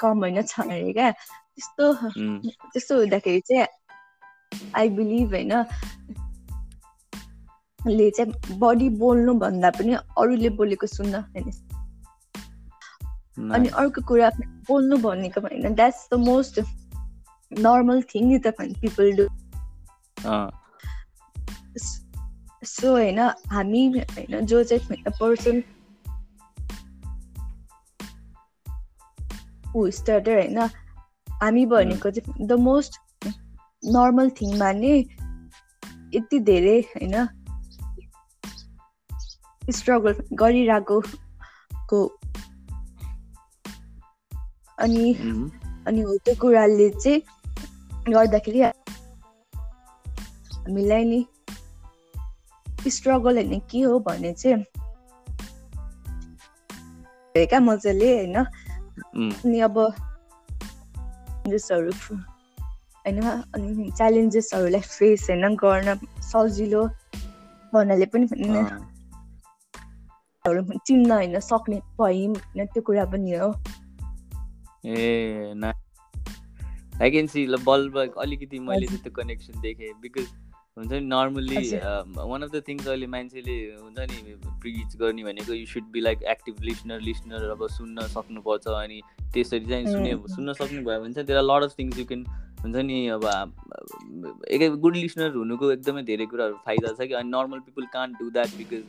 कम 0.01 0.19
होइन 0.19 0.43
छ 0.43 0.61
अरे 0.61 0.93
क्या। 0.93 1.11
त्यस्तो 1.11 1.93
त्यस्तो 2.73 2.97
हुँदाखेरि 2.97 3.41
चाहिँ 3.41 3.67
आई 4.77 4.89
बिलिभ 4.97 5.31
होइन 5.35 5.55
ले 7.81 8.11
चाहिँ 8.11 8.59
बडी 8.59 8.89
बोल्नु 8.99 9.33
भन्दा 9.39 9.71
पनि 9.71 9.93
अरूले 9.95 10.51
बोलेको 10.59 10.87
सुन्न 10.87 11.15
होइन। 11.15 11.51
अनि 13.55 13.69
अर्को 13.69 14.01
कुरा 14.09 14.29
बोल्नु 14.69 14.97
भनेको 14.99 15.41
होइन 15.41 15.75
that's 15.75 16.09
the 16.13 16.15
most 16.21 16.61
normal 17.53 18.03
thing 18.03 18.23
नि 18.29 18.39
त 18.39 18.55
पिपल 18.81 19.07
डु 19.17 19.27
सो 22.67 22.91
होइन 22.91 23.21
हामी 23.51 23.83
होइन 23.89 24.47
जो 24.47 24.63
चाहिँ 24.65 25.03
पर्सन 25.11 25.63
ऊ 29.77 29.91
स्टार्टर 29.91 30.33
होइन 30.33 30.59
हामी 31.29 31.65
भनेको 31.67 32.11
चाहिँ 32.11 32.47
द 32.47 32.53
मोस्ट 32.61 33.01
नर्मल 33.89 34.31
थिङमा 34.31 34.71
नै 34.73 34.95
यति 36.15 36.39
धेरै 36.43 36.79
होइन 36.89 37.17
स्ट्रगल 39.63 40.15
गरिरहेको 40.35 41.01
को 41.89 42.01
अनि 44.79 45.05
अनि 45.87 46.01
हो 46.01 46.17
त्यो 46.19 46.35
कुराले 46.35 46.89
चाहिँ 46.91 47.21
गर्दाखेरि 48.09 48.61
हामीलाई 50.59 51.05
नि 51.05 51.21
स्ट्रगल 52.91 53.37
होइन 53.37 53.61
के 53.71 53.81
हो 53.81 53.99
भने 53.99 54.33
चाहिँ 54.33 54.65
क्या 57.37 57.61
मजाले 57.61 58.11
होइन। 58.17 58.37
अनि 58.37 59.59
अब 59.61 59.77
च्यालेन्जेसहरू 61.47 61.91
होइन 62.15 63.21
अनि 63.23 63.91
च्यालेन्जेसहरूलाई 63.91 64.81
फेस 64.81 65.27
होइन 65.31 65.45
गर्न 65.55 65.89
सजिलो 66.23 66.83
भन्नाले 67.73 68.07
पनि 68.07 68.27
चिन्न 70.79 71.11
होइन 71.11 71.39
सक्ने 71.41 71.79
भयौँ 72.01 72.35
होइन 72.35 72.67
त्यो 72.67 72.83
कुरा 72.83 73.05
पनि 73.05 73.33
हो। 73.35 73.49
ए 74.87 74.91
आई 77.03 77.11
क्यान 77.11 77.27
सी 77.27 77.47
ल 77.47 77.57
बल्ब 77.65 77.95
अलिकति 78.19 78.59
मैले 78.59 78.87
त्यो 78.87 79.13
कनेक्सन 79.13 79.61
देखेँ 79.61 79.93
बिकज 80.01 80.27
हुन्छ 80.77 80.93
नि 80.93 81.01
normally 81.01 81.61
one 82.31 82.43
of 82.43 82.51
the 82.51 82.63
things 82.69 82.89
अहिले 82.89 83.07
मान्छेले 83.07 83.53
हुन्छ 83.75 83.99
नि 84.11 84.35
प्रिच 84.63 84.97
गर्ने 84.97 85.23
भनेको 85.25 85.55
you 85.55 85.67
should 85.67 85.85
be 85.93 86.01
like 86.01 86.23
active 86.23 86.61
listener 86.63 87.01
listener 87.01 87.49
अब 87.51 87.67
सुन्न 87.69 88.07
सक्नुपर्छ। 88.09 88.69
अनि 88.69 89.01
त्यसरी 89.35 89.65
चाहिँ 89.67 89.87
सुने 89.87 90.13
सुन्न 90.35 90.53
सक्नु 90.53 90.83
भयो 90.85 91.01
भने 91.01 91.15
चाहिँ 91.15 91.27
त्यसलाई 91.27 91.49
lot 91.51 91.65
of 91.65 91.79
things 91.79 91.99
you 91.99 92.05
can 92.05 92.25
हुन्छ 92.63 92.77
नि 92.91 92.99
अब 93.09 93.25
एक 94.51 94.77
गुड 94.81 94.97
लिसनर 94.97 95.31
हुनुको 95.37 95.73
एकदमै 95.73 96.03
धेरै 96.03 96.27
कुराहरू 96.27 96.61
फाइदा 96.67 96.93
छ 96.93 97.09
कि 97.09 97.15
अनि 97.15 97.31
normal 97.31 97.65
people 97.69 97.87
can't 97.93 98.19
do 98.19 98.31
that 98.31 98.57
because 98.57 98.85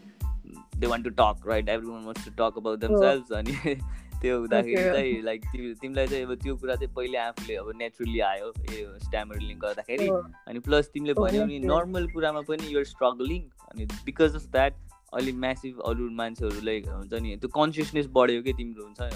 they 0.78 0.88
want 0.88 1.08
to 1.08 1.16
talk 1.22 1.48
right 1.48 1.70
every 1.70 1.90
one 1.90 2.04
wants 2.04 2.26
to 2.26 2.36
talk 2.38 2.58
about 2.58 2.80
themselves 2.98 3.32
अनि 3.32 3.78
त्यो 4.22 4.38
हुँदाखेरि 4.42 4.84
चाहिँ 4.84 5.22
लाइक 5.24 5.42
तिमीलाई 5.54 6.08
चाहिँ 6.08 6.26
अब 6.26 6.34
त्यो 6.44 6.56
कुरा 6.56 6.76
चाहिँ 6.76 6.94
पहिले 6.96 7.18
आफूले 7.18 7.56
अब 7.56 7.72
नेचुरली 7.78 8.20
आयो 8.30 8.48
यो 8.74 8.98
स्ट्यामरलिङ 9.06 9.58
गर्दाखेरि। 9.60 10.08
अनि 10.48 10.60
प्लस 10.68 10.90
तिमीले 10.94 11.14
भन्यौ 11.14 11.46
नि 11.46 11.60
नर्मल 11.66 12.08
कुरामा 12.14 12.42
पनि 12.50 12.72
युआर 12.74 12.86
स्ट्रगलिङ 12.94 13.42
अनि 13.72 13.86
बिकज 14.06 14.36
अफ 14.36 14.46
द्याट 14.52 14.74
अलिक 15.14 15.36
म्यासिभ 15.44 15.82
अरू 15.90 16.10
मान्छेहरूलाई 16.14 16.80
हुन्छ 16.88 17.14
नि 17.26 17.36
त्यो 17.44 17.50
कन्सियसनेस 17.60 18.08
बढ्यो 18.16 18.42
कि 18.44 18.54
तिम्रो 18.54 18.84
हुन्छ 18.84 19.00
है? 19.02 19.10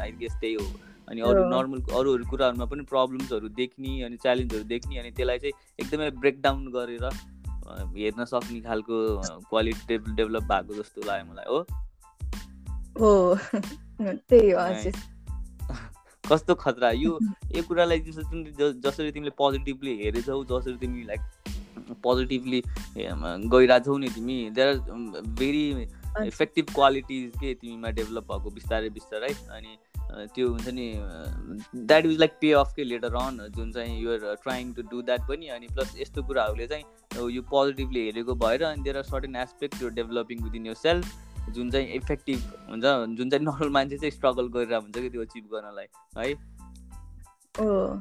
आई 0.00 0.10
गेस 0.20 0.34
त्यही 0.40 0.54
हो। 0.54 0.66
अनि 1.08 1.20
अरू 1.20 1.44
नर्मल 1.48 1.80
अरू 2.00 2.12
अरू 2.14 2.24
कुराहरूमा 2.30 2.66
पनि 2.72 2.82
प्रब्लम्सहरू 2.90 3.48
देख्ने 3.60 4.02
अनि 4.02 4.16
च्यालेन्जहरू 4.24 4.64
देख्ने 4.74 4.98
अनि 4.98 5.10
त्यसलाई 5.16 5.38
चाहिँ 5.38 5.54
एकदमै 5.80 6.10
ब्रेकडाउन 6.24 6.66
गरेर 6.76 7.04
हेर्न 7.96 8.24
सक्ने 8.32 8.60
खालको 8.60 8.96
क्वालिटी 9.50 9.98
डेभलप 10.10 10.44
भएको 10.52 10.82
जस्तो 10.82 11.08
लाग्यो 11.08 11.32
मलाई 11.32 11.46
हो। 11.52 11.58
त्यही 14.00 14.50
हो 14.50 14.92
कस्तो 16.30 16.54
खतरा। 16.54 16.90
यो 16.90 17.18
यो 17.56 17.62
कुरालाई 17.62 18.00
जसरी 18.00 19.10
तिमीले 19.12 19.30
पोजिटिभली 19.38 19.96
हेरेछौ 19.96 20.44
जसरी 20.44 20.76
तिमी 20.76 21.04
लाइक 21.04 21.20
पोजिटिभली 22.02 22.62
गइरहेछौ 22.96 23.96
नि 23.98 24.08
तिमी 24.08 24.50
there 24.50 24.68
are 24.68 25.20
very 25.40 25.86
effective 26.26 26.66
qualities 26.74 27.32
के 27.40 27.54
तिमीमा 27.54 27.90
डेभलप 27.90 28.32
भएको 28.32 28.50
बिस्तारै 28.50 28.90
बिस्तारै 28.90 29.32
अनि 29.50 29.76
त्यो 30.34 30.48
हुन्छ 30.48 30.68
नि 30.68 30.86
that 31.76 32.06
is 32.06 32.18
like 32.18 32.32
pay 32.40 32.52
off 32.52 32.72
के 32.76 32.84
लेटर 32.84 33.14
अन 33.14 33.38
जुन 33.56 33.72
चाहिँ 33.72 34.00
you're 34.02 34.34
trying 34.42 34.72
to 34.72 34.82
do 34.82 35.02
that 35.02 35.28
पनि 35.28 35.48
अनि 35.48 35.66
प्लस 35.74 35.94
यस्तो 35.98 36.22
कुराहरूले 36.22 36.66
चाहिँ 36.66 37.30
यो 37.30 37.42
पोजिटिभली 37.50 38.04
हेरेको 38.04 38.34
भएर 38.34 38.62
अनि 38.62 38.82
देयर 38.82 38.96
आर 38.96 39.02
सर्टेन 39.02 39.36
एस्पेक्ट 39.36 39.82
यो 39.82 39.88
डेभलपिङ 39.88 40.42
विदिन 40.42 40.66
यर 40.66 40.74
सेल्फ 40.74 41.23
जुन 41.50 41.70
चाहिँ 41.70 41.88
इफेक्टिभ 41.88 42.38
हुन्छ 42.70 43.16
जुन 43.18 43.30
चाहिँ 43.30 43.44
नर्मल 43.44 43.68
मान्छे 43.68 43.96
चाहिँ 43.96 44.10
स्ट्रगल 44.10 44.48
गरेर 44.48 44.74
हुन्छ 44.74 44.98
कि 44.98 45.10
त्यो 45.10 45.22
अचिभ 45.22 45.44
गर्नलाई 45.44 45.86
है? 46.18 46.34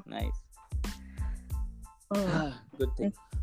नाइस 0.08 0.42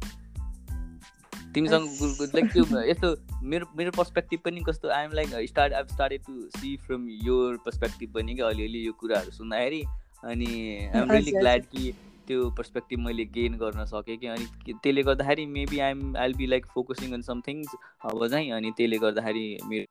तिमीसँग 1.54 1.88
लाइक 2.34 2.52
त्यो 2.52 2.82
यस्तो 2.82 3.16
मेरो 3.42 3.66
मेरो 3.76 3.90
पर्सपेक्टिभ 3.90 4.40
पनि 4.44 4.60
कस्तो 4.60 4.88
I'm 4.88 5.12
like 5.12 5.28
start 5.48 5.72
I 5.72 5.82
started 5.82 6.20
to 6.20 6.50
see 6.60 6.76
from 6.76 7.08
your 7.08 7.56
perspective 7.56 8.12
पनि 8.14 8.34
कि 8.34 8.42
अलिअलि 8.42 8.86
यो 8.86 8.92
कुराहरू 8.92 9.30
सुन्दाखेरि 9.30 9.84
अनि 10.24 10.46
आइएम 10.94 11.10
रियली 11.10 11.30
ग्ल्याड 11.30 11.62
कि 11.62 11.92
त्यो 12.30 12.50
पर्सपेक्टिभ 12.50 12.98
मैले 12.98 13.24
गेन 13.34 13.54
गर्न 13.54 13.84
सकेँ 13.84 14.16
कि 14.16 14.26
अनि 14.26 14.72
त्यसले 14.72 15.02
गर्दाखेरि 15.02 15.46
maybe 15.46 15.78
I'm 15.78 16.16
I'll 16.16 16.34
be 16.34 16.46
like 16.46 16.66
focusing 16.66 17.12
on 17.12 17.22
some 17.22 17.40
अब 17.40 18.26
चाहिँ 18.28 18.50
अनि 18.52 18.70
त्यसले 18.76 18.98
गर्दाखेरि 18.98 19.58
मेरो 19.66 19.86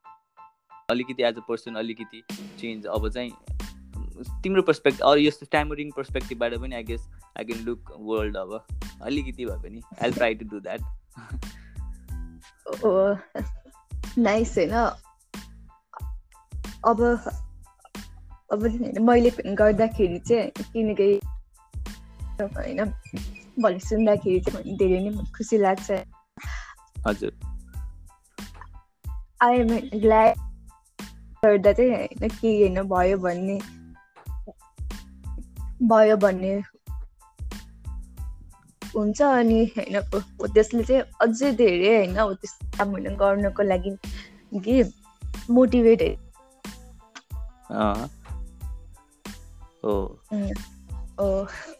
अलिकति 0.90 1.22
एज 1.22 1.36
अ 1.36 1.40
पर्सन 1.48 1.74
अलिकति 1.74 2.22
चेन्ज 2.60 2.86
अब 2.86 3.08
चाहिँ 3.08 3.30
तिम्रो 4.42 4.62
पर्सपेक्टिभ 4.62 5.06
अरू 5.06 5.20
यस्तो 5.20 5.46
स्ट्यामरिङ 5.46 5.90
पर्सपेक्टिभबाट 5.90 6.54
पनि 6.54 6.74
I 6.76 6.82
guess 6.82 7.08
I 7.38 7.44
can 7.44 7.64
look 7.64 7.92
world 8.00 8.36
अब। 8.36 8.52
अलिकति 9.02 9.44
भए 9.44 9.58
पनि 9.62 9.82
I 10.02 10.10
try 10.10 10.34
to 10.34 10.48
do 10.48 10.60
that 10.60 10.80
nice 14.18 14.58
होइन। 14.58 14.74
अब 16.84 17.00
अब 18.52 18.66
मैले 19.00 19.30
गर्दाखेरि 19.54 20.18
चाहिँ 20.18 20.50
किनकि 20.72 21.20
होइन 22.40 22.84
भोलि 23.62 23.80
सुन्दाखेरि 23.80 24.40
चाहिँ 24.40 24.76
धेरै 24.76 25.00
नै 25.00 25.24
खुसी 25.36 25.58
लाग्छ। 25.58 25.90
हजुर। 27.06 27.32
आई 29.42 29.54
एम 29.54 29.68
ग्ल्याड 30.00 30.34
गर्दा 31.44 31.72
चाहिँ 31.72 31.90
होइन 31.90 32.28
के 32.28 32.48
होइन 32.60 32.82
भयो 32.82 33.18
भन्ने 33.18 33.60
भयो 35.82 36.16
भन्ने 36.16 36.62
हुन्छ 38.96 39.22
अनि 39.22 39.64
होइन 39.64 40.00
त्यसले 40.54 40.84
चाहिँ 40.84 41.02
अझै 41.20 41.52
धेरै 41.52 41.96
होइन 41.96 42.18
हो 42.18 42.34
त्यस्तो 42.34 42.78
काम 42.78 42.88
होइन 42.88 43.16
गर्नको 43.16 43.62
लागि 43.62 43.96
कि 44.64 44.82
मोटिभेट 45.50 46.02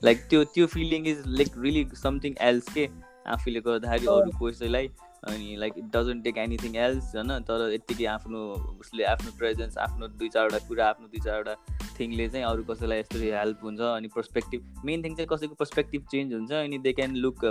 लाइक 0.04 0.26
त्यो 0.30 0.44
त्यो 0.54 0.66
feeling 0.74 1.06
is 1.08 1.22
like 1.26 1.50
really 1.58 1.84
something 2.02 2.34
else 2.48 2.72
के? 2.74 2.88
आफूले 3.36 3.60
गर्दाखेरि 3.60 4.06
अरू 4.10 4.30
कसैलाई 4.38 4.86
अनि 5.28 5.56
like 5.60 5.74
it 5.78 5.84
doesn't 5.96 6.24
take 6.24 6.38
anything 6.38 6.76
else 6.84 7.14
होइन? 7.14 7.30
तर 7.48 7.72
यत्तिकै 7.72 8.04
आफ्नो 8.12 8.38
उसले 8.80 9.04
आफ्नो 9.04 9.30
प्रेजेन्स 9.38 9.78
आफ्नो 9.86 10.08
दुई 10.08 10.28
चारवटा 10.28 10.58
कुरा 10.68 10.88
आफ्नो 10.88 11.06
दुई 11.08 11.20
चारवटा 11.24 11.54
थिङले 11.98 12.28
चाहिँ 12.28 12.44
अरू 12.46 12.62
कसैलाई 12.70 13.00
यस्तरी 13.00 13.30
हेल्प 13.30 13.64
हुन्छ 13.64 13.80
अनि 13.80 14.08
पर्सपेक्टिभ 14.14 14.82
मेन 14.84 15.02
थिङ 15.04 15.14
चाहिँ 15.16 15.28
कसैको 15.32 15.54
पर्सपेक्टिभ 15.62 16.06
चेन्ज 16.12 16.34
हुन्छ 16.34 16.52
अनि 16.60 16.78
दे 16.86 16.92
क्यान 17.00 17.16
लुक 17.24 17.44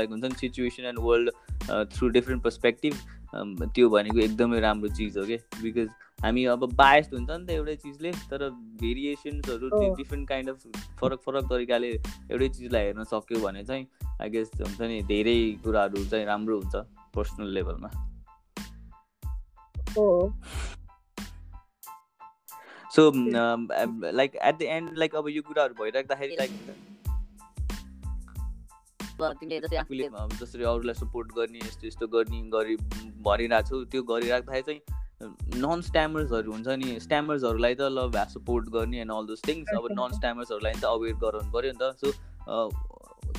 लाइक 0.00 0.10
हुन्छ 0.10 0.24
नि 0.24 0.34
situation 0.40 0.84
and 0.92 1.00
world 1.02 1.30
through 1.96 2.08
different 2.18 2.42
perspective 2.42 2.94
त्यो 3.34 3.88
भनेको 3.90 4.18
एकदमै 4.20 4.60
राम्रो 4.60 4.88
चिज 4.96 5.18
हो 5.18 5.24
कि? 5.24 5.36
बिकज 5.62 5.88
हामी 6.18 6.44
अब 6.52 6.64
बायस्ड 6.74 7.14
हुन्छ 7.14 7.30
नि 7.30 7.46
त 7.46 7.50
एउटै 7.50 7.74
चिजले 7.76 8.12
तर 8.30 8.48
भेरिएसन्सहरू 8.80 9.68
डिफ्रेन्ट 9.96 10.28
काइन्ड 10.28 10.50
अफ 10.50 10.66
फरक 11.00 11.20
फरक 11.26 11.50
तरिकाले 11.50 11.90
एउटै 11.90 12.48
चिजलाई 12.48 12.84
हेर्न 12.84 13.04
सक्यो 13.12 13.40
भने 13.40 13.64
चाहिँ 13.64 13.86
आई 14.20 14.30
गेस 14.30 14.50
हुन्छ 14.60 14.80
नि 14.82 15.02
धेरै 15.08 15.36
कुराहरू 15.64 16.04
चाहिँ 16.06 16.26
राम्रो 16.26 16.58
हुन्छ 16.58 16.84
पर्सनल 17.14 17.54
लेभलमा 17.54 17.90
so 22.92 23.10
like 24.12 24.36
at 24.36 24.58
the 24.58 24.62
end 24.76 24.98
like 24.98 25.14
अब 25.16 25.28
यो 25.28 25.42
कुराहरू 25.42 25.82
भइराख्दाखेरि 25.82 26.36
लाइक 26.36 26.50
आफूले 29.22 30.08
जसरी 30.40 30.64
अरूलाई 30.64 30.94
सपोर्ट 30.94 31.32
गर्ने 31.36 31.58
यस्तो 31.58 31.86
यस्तो 31.86 32.06
गर्ने 32.08 32.40
गरी 32.50 32.76
भनिरहेको 33.22 33.68
छु 33.68 33.84
त्यो 33.84 34.02
गरिराख्दाखेरि 34.02 34.62
चाहिँ 34.62 35.60
नन 35.62 35.80
स्ट्यामर्सहरू 35.80 36.52
हुन्छ 36.52 36.68
नि 36.82 36.98
स्ट्यामर्सहरूलाई 37.00 37.74
त 37.74 37.88
ल 37.90 38.26
सपोर्ट 38.34 38.68
गर्ने 38.70 39.00
एन्ड 39.00 39.12
अल 39.12 39.26
दोज 39.26 39.42
थिङ्स 39.48 39.74
अब 39.76 39.88
नन 39.92 40.12
स्ट्यामर्सहरूलाई 40.12 40.72
त 40.82 40.84
अवेर 40.84 41.14
गराउनु 41.24 41.52
पऱ्यो 41.52 41.72
नि 41.72 41.78
त। 41.82 41.96
सो 41.96 42.12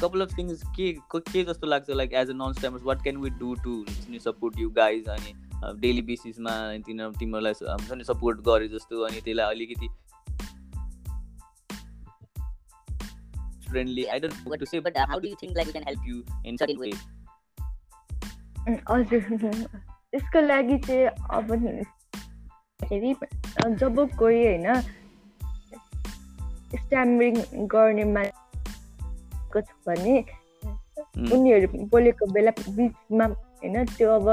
कपाल 0.01 0.21
अफ 0.21 0.37
थिङ्स 0.37 0.63
के 0.75 0.91
के 1.13 1.43
जस्तो 1.43 1.67
लाग्छ 1.67 1.89
like 1.91 2.13
as 2.13 2.29
a 2.29 2.33
non 2.33 2.53
stammers 2.53 2.83
what 2.83 3.03
can 3.03 3.17
we 3.17 3.29
do 3.29 3.55
to 3.63 3.83
support 4.19 4.59
you 4.59 4.69
guys 4.69 5.07
अनि 5.09 5.33
डेली 5.79 6.01
बेसिसमा 6.01 6.51
तिनीहरू 6.85 7.11
तिमीहरूलाई 7.19 7.53
हुन्छ 7.71 7.91
नि 7.91 8.03
सपोर्ट 8.03 8.41
गरे 8.41 8.67
जस्तो 8.67 9.01
अनि 9.01 9.21
त्यसलाई 9.21 9.55
अलिकति 9.55 9.89
friendly. 13.69 14.09
I 14.09 14.19
don't 14.19 14.35
know 14.39 14.51
what 14.53 14.59
to 14.59 14.65
say, 14.65 14.79
but 14.79 14.97
uh, 14.97 15.05
how 15.07 15.19
do 15.19 15.27
you 15.27 15.35
think 15.39 15.57
like 15.57 15.67
we 15.67 15.73
can 15.73 15.83
help 15.83 16.11
you 16.11 16.23
in 16.43 16.57
certain 16.57 16.79
ways? 16.85 16.99
हजुर 18.89 19.21
यसको 20.15 20.41
लागि 20.41 20.77
चाहिँ 20.85 21.05
अब 21.37 21.51
हेरी 22.91 23.13
जब 23.81 23.97
कोही 24.19 24.45
होइन 24.45 24.81
स्ट्याम्बिङ 26.75 27.35
गर्ने 27.73 28.03
मान्छेको 28.13 29.61
छ 29.61 29.77
भने 29.87 30.15
उनीहरू 31.33 31.67
बोलेको 31.93 32.31
बेला 32.33 32.51
बिचमा 32.77 33.25
होइन 33.25 33.85
त्यो 33.97 34.09
अब 34.19 34.27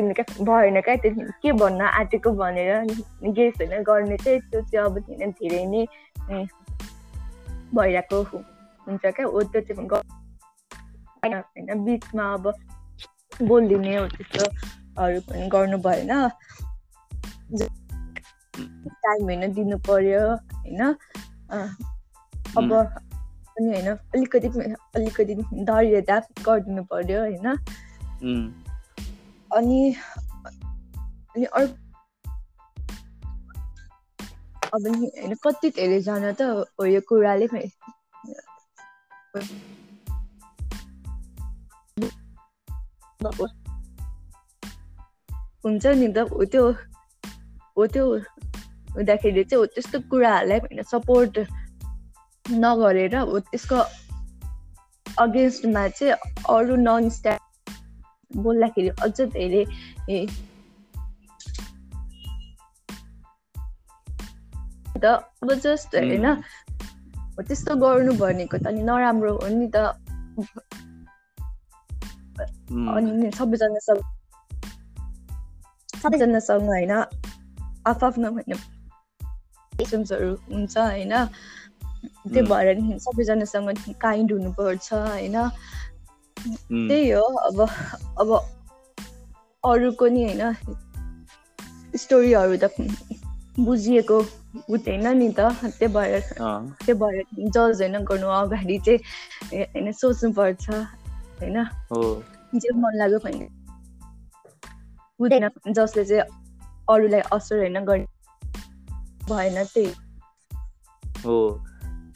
भएन 0.00 0.80
क्या 0.80 0.96
त्यो 0.96 1.30
के 1.42 1.52
भन्न 1.52 1.80
आँटेको 1.80 2.30
भनेर 2.32 2.70
गेस 3.32 3.54
होइन 3.60 3.82
गर्ने 3.82 4.16
चाहिँ 4.16 4.40
त्यो 4.40 4.60
चाहिँ 4.62 4.84
अब 4.86 4.98
धेरै 4.98 5.64
नै 5.66 5.86
भइरहेको 7.74 8.22
हुन्छ 8.22 9.04
क्या। 9.06 9.26
हो 9.26 9.42
त्यो 9.42 9.60
चाहिँ 9.60 9.88
होइन 11.20 11.84
बिचमा 11.84 12.24
अब 12.34 12.44
बोलिदिने 13.42 13.96
हो 13.96 14.06
त्यस्तोहरू 14.08 15.20
पनि 15.28 15.48
गर्नु 15.48 15.78
भएन। 15.78 16.12
टाइम 19.02 19.22
होइन 19.24 19.52
दिनु 19.54 19.78
पर्यो 19.88 20.22
होइन। 20.28 20.82
अब 22.58 22.72
अनि 22.72 23.68
होइन 23.68 23.88
अलिकति 23.88 24.48
अलिकति 24.96 25.34
धैर्यता 25.68 26.16
गरिदिनु 26.46 26.82
पर्यो 26.84 27.18
होइन। 27.20 27.46
अनि 29.50 29.94
अनि 31.36 31.44
अर्को 31.44 31.88
अब 34.68 34.86
नि 34.86 35.06
होइन 35.06 35.34
कति 35.34 35.68
धेरैजना 35.70 36.32
त 36.32 36.42
हो 36.80 36.84
यो 36.84 37.00
कुराले 37.00 37.46
हुन्छ 45.64 45.86
नि 45.86 46.08
त 46.08 46.18
हो 46.28 46.44
त्यो 46.44 46.64
हो 47.76 47.86
त्यो 47.86 48.04
हुँदाखेरि 48.90 49.44
चाहिँ 49.44 49.60
हो 49.60 49.66
त्यस्तो 49.66 50.00
कुराहरूलाई 50.10 50.58
होइन 50.58 50.82
सपोर्ट 50.82 51.38
नगरेर 52.46 53.16
हो 53.16 53.38
त्यसको 53.40 53.78
अगेन्स्टमा 55.06 55.88
चाहिँ 55.88 56.12
अरू 56.48 56.76
नन 56.76 57.08
स्ट्याप 57.10 57.47
बोल्दाखेरि 58.36 58.88
अझ 58.88 59.20
धेरै 59.20 59.64
त 65.02 65.04
अब 65.04 65.52
जस्ट 65.54 65.94
होइन 65.94 66.34
त्यस्तो 67.38 67.74
गर्नु 67.76 68.12
भनेको 68.12 68.58
त 68.58 68.66
अनि 68.66 68.82
नराम्रो 68.82 69.32
हो 69.36 69.48
नि 69.48 69.68
त। 69.74 69.76
अनि 72.90 73.30
सबैजना 73.30 73.78
सब 73.78 73.98
सबैजनासँग 76.02 76.68
होइन 76.68 76.92
आफ्नो 77.86 78.30
होइन 78.32 78.54
पेसेन्सहरू 79.78 80.34
हुन्छ 80.34 80.78
होइन। 80.78 81.14
त्यो 82.32 82.42
भएर 82.44 82.98
सबैजनासँग 82.98 83.68
काइन्ड 84.00 84.32
हुनुपर्छ 84.32 84.92
होइन। 84.92 85.36
त्यही 86.38 87.10
हो 87.10 87.22
अब 87.22 87.60
अब 88.18 88.32
अरूको 89.64 90.06
नि 90.06 90.24
होइन 90.24 90.54
स्टोरीहरू 91.96 92.56
त 92.56 92.70
बुझिएको 93.58 94.20
हुँदैन 94.70 95.06
नि 95.16 95.28
त 95.28 95.40
त्यही 95.40 95.86
भएर 95.86 96.20
त्यही 96.20 96.92
भएर 96.92 97.22
जज 97.48 97.82
होइन 97.82 97.98
गर्नु 97.98 98.26
अगाडि 98.26 98.78
चाहिँ 98.78 99.62
होइन 99.62 99.92
सोच्नुपर्छ 99.92 100.70
होइन? 100.70 101.64
जे 102.54 102.74
मन 102.74 102.92
लाग्यो 102.94 103.18
भने 103.18 103.48
हुँदैन 105.20 105.48
जसले 105.72 106.04
चाहिँ 106.04 106.22
अरूलाई 106.90 107.20
असर 107.32 107.58
होइन 107.58 107.84
गर्ने 107.84 108.06
भएन 109.28 109.64
त्यही। 109.64 109.92
हो। 111.24 111.38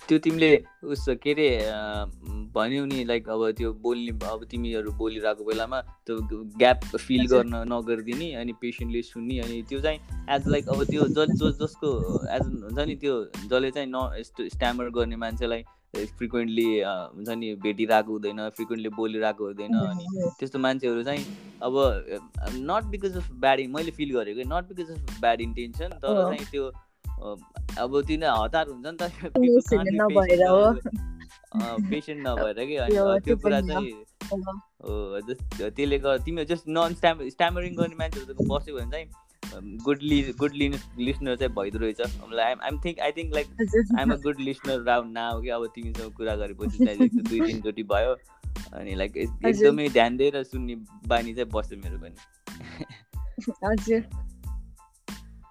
त्यो 0.09 0.19
तिमीले 0.19 0.51
उस 0.85 1.05
के 1.23 1.33
अरे 1.33 1.49
भन्यौ 2.55 2.85
नि 2.85 3.05
लाइक 3.05 3.29
अब 3.29 3.51
त्यो 3.51 3.73
बोल्ने 3.73 4.13
अब 4.27 4.45
तिमीहरू 4.51 4.93
बोलिरहेको 4.93 5.45
बेलामा 5.45 5.81
त्यो 6.07 6.17
ग्याप 6.59 6.85
फिल 6.97 7.27
गर्न 7.27 7.63
नगरिदिने 7.73 8.33
अनि 8.35 8.53
पेसेन्टले 8.53 9.03
सुन्ने 9.03 9.39
अनि 9.39 9.63
त्यो 9.69 9.81
चाहिँ 9.81 9.99
एज 10.31 10.49
लाइक 10.49 10.69
अब 10.69 10.85
त्यो 10.85 11.07
ज 11.09 11.27
जो 11.35 11.53
जसको 11.61 11.93
एज 12.29 12.43
हुन्छ 12.43 12.79
नि 12.79 12.97
त्यो 12.97 13.15
जसले 13.47 13.71
चाहिँ 13.71 13.89
न 13.89 14.09
यस्तो 14.19 14.49
स्ट्यामर 14.49 14.91
गर्ने 14.91 15.17
मान्छेलाई 15.17 15.65
फ्रिक्वेन्टली 15.95 16.69
हुन्छ 16.83 17.29
नि 17.29 17.55
भेटिरहेको 17.63 18.13
हुँदैन 18.13 18.49
फ्रिक्वेन्टली 18.49 18.89
बोलिरहेको 18.89 19.45
हुँदैन 19.45 19.75
अनि 19.75 20.31
त्यस्तो 20.39 20.59
मान्छेहरू 20.59 21.03
चाहिँ 21.03 21.25
अब 21.63 21.75
नट 22.71 22.85
बिकज 22.85 23.17
अफ 23.17 23.33
ब्याड 23.41 23.61
मैले 23.69 23.91
फिल 23.91 24.15
गरेको 24.15 24.49
not 24.55 24.73
because 24.73 24.91
of 24.91 25.21
bad 25.21 25.41
intention 25.41 26.01
तर 26.03 26.23
चाहिँ 26.23 26.47
त्यो 26.51 26.73
अब 27.23 28.01
तिनीहरू 28.07 28.43
हतार 28.43 28.69
हुन्छ 28.69 28.87
नि 28.87 28.97
त 29.01 29.03
पेसेन्ट 31.91 32.27
नभएर 32.27 32.65
कि 32.67 32.77
अनि 32.77 32.95
त्यो 33.25 33.37
कुरा 33.37 33.61
चाहिँ 33.61 33.93
हो। 34.85 35.21
त्यसले 35.61 35.99
गर्दा 35.99 36.25
तिमीहरू 36.25 36.55
जस्ट 36.55 36.65
नन 36.69 36.95
स्ट्याम 36.95 37.29
स्ट्यामरिङ 37.29 37.75
गर्ने 37.77 37.97
मान्छेहरू 37.97 38.35
बस्यो 38.49 38.77
भने 38.77 38.91
चाहिँ 38.91 39.07
गुड 39.85 39.99
लि 40.03 40.23
गुड 40.39 40.53
लिसनर 40.55 41.37
चाहिँ 41.37 41.55
भइदो 41.55 41.79
रहेछ। 41.79 42.01
I'm 42.01 42.79
think 42.85 42.99
I 42.99 43.13
think 43.13 43.35
like 43.35 43.47
I'm 43.99 44.13
a 44.13 44.17
good 44.17 44.41
listener 44.41 44.83
round 44.83 45.13
now 45.13 45.43
कि 45.43 45.49
अब 45.49 45.67
तिमीसँग 45.75 46.13
कुरा 46.17 46.37
गरेपछि 46.37 46.85
चाहिँ 46.85 47.09
दुई 47.23 47.41
तिनचोटि 47.47 47.83
भयो। 47.93 48.17
अनि 48.75 48.95
लाइक 48.95 49.17
एकदमै 49.17 49.89
ध्यान 49.89 50.17
दिएर 50.17 50.43
सुन्ने 50.45 50.75
बानी 51.09 51.35
चाहिँ 51.35 51.51
बस्यो 51.55 51.79
मेरो 51.79 51.99
पनि। 51.99 52.15
हजुर। 53.65 54.03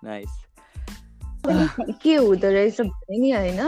नाइस 0.03 0.29
के 1.45 2.15
हुँदो 2.15 2.49
रहेछ 2.49 2.81
भने 2.81 3.17
नि 3.17 3.31
होइन 3.31 3.59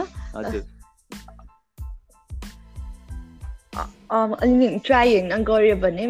अनि 4.10 4.78
ट्राई 4.78 5.12
होइन 5.12 5.44
गऱ्यो 5.44 5.76
भने 5.76 6.06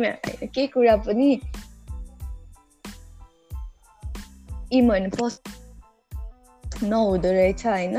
केही 0.46 0.66
कुरा 0.66 0.96
पनि 0.96 1.40
इम 4.72 4.90
होइन 4.90 5.10
पस 5.10 5.40
नहुँदो 6.82 7.30
रहेछ 7.32 7.66
होइन 7.66 7.96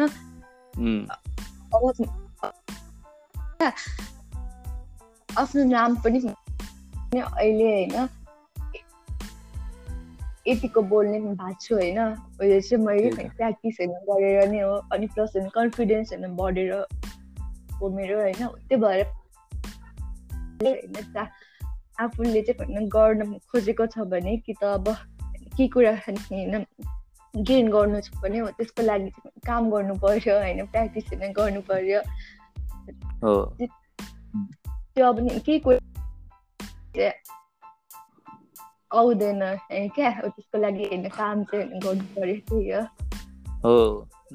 आफ्नो 5.37 5.63
नाम 5.63 5.95
पनि 5.95 6.19
अहिले 7.17 7.65
होइन 7.65 8.07
यतिको 10.47 10.81
बोल्ने 10.81 11.19
पनि 11.19 11.35
भएको 11.35 11.61
छु 11.61 11.75
होइन। 11.75 11.99
उयो 12.41 12.59
चाहिँ 12.61 12.85
मैले। 12.85 13.09
प्र्याक्टिसहरू 13.29 13.93
गरेर 14.09 14.49
नै 14.49 14.59
हो 14.61 14.73
अनि 14.93 15.07
प्लस 15.07 15.31
होइन 15.35 15.49
कन्फिडेन्सहरू 15.49 16.29
बढेर 16.35 16.73
हो 17.81 17.89
मेरो 17.89 18.19
होइन। 18.19 18.33
त्यही 18.33 18.75
भएर 18.75 19.05
होइन 20.63 21.27
आफूले 21.99 22.41
चाहिँ 22.41 22.65
होइन 22.65 22.89
गर्न 22.89 23.37
खोजेको 23.51 23.85
छ 23.85 23.97
भने 23.97 24.37
कि 24.37 24.53
त 24.53 24.63
अब 24.63 24.87
के 25.57 25.67
कुरा 25.67 25.91
होइन 25.91 26.65
गेन 27.33 27.69
गर्नु 27.69 28.01
छ 28.01 28.09
भने 28.23 28.39
हो 28.39 28.49
त्यसको 28.49 28.83
लागि 28.83 29.09
चाहिँ 29.09 29.41
काम 29.47 29.71
गर्नु 29.71 29.93
पर्यो 29.95 30.37
होइन 30.39 30.65
प्र्याक्टिसहरू 30.65 31.31
गर्नु 31.33 31.61
पर्यो। 31.61 32.01
हो। 33.23 33.35
त्यो 34.95 35.05
अब 35.05 35.19
नि 35.19 35.39
केही 35.39 35.59
कुरा 35.59 35.79
आउँदैन 38.95 39.41
क्या 39.91 40.11
त्यसको 40.19 40.57
लागि 40.59 40.85
होइन 40.85 41.07
काम 41.11 41.43
चाहिँ 41.45 41.79
गर्नु 41.79 42.05
पर्यो 42.15 42.35
त्यही 42.45 42.71
हो 43.63 43.75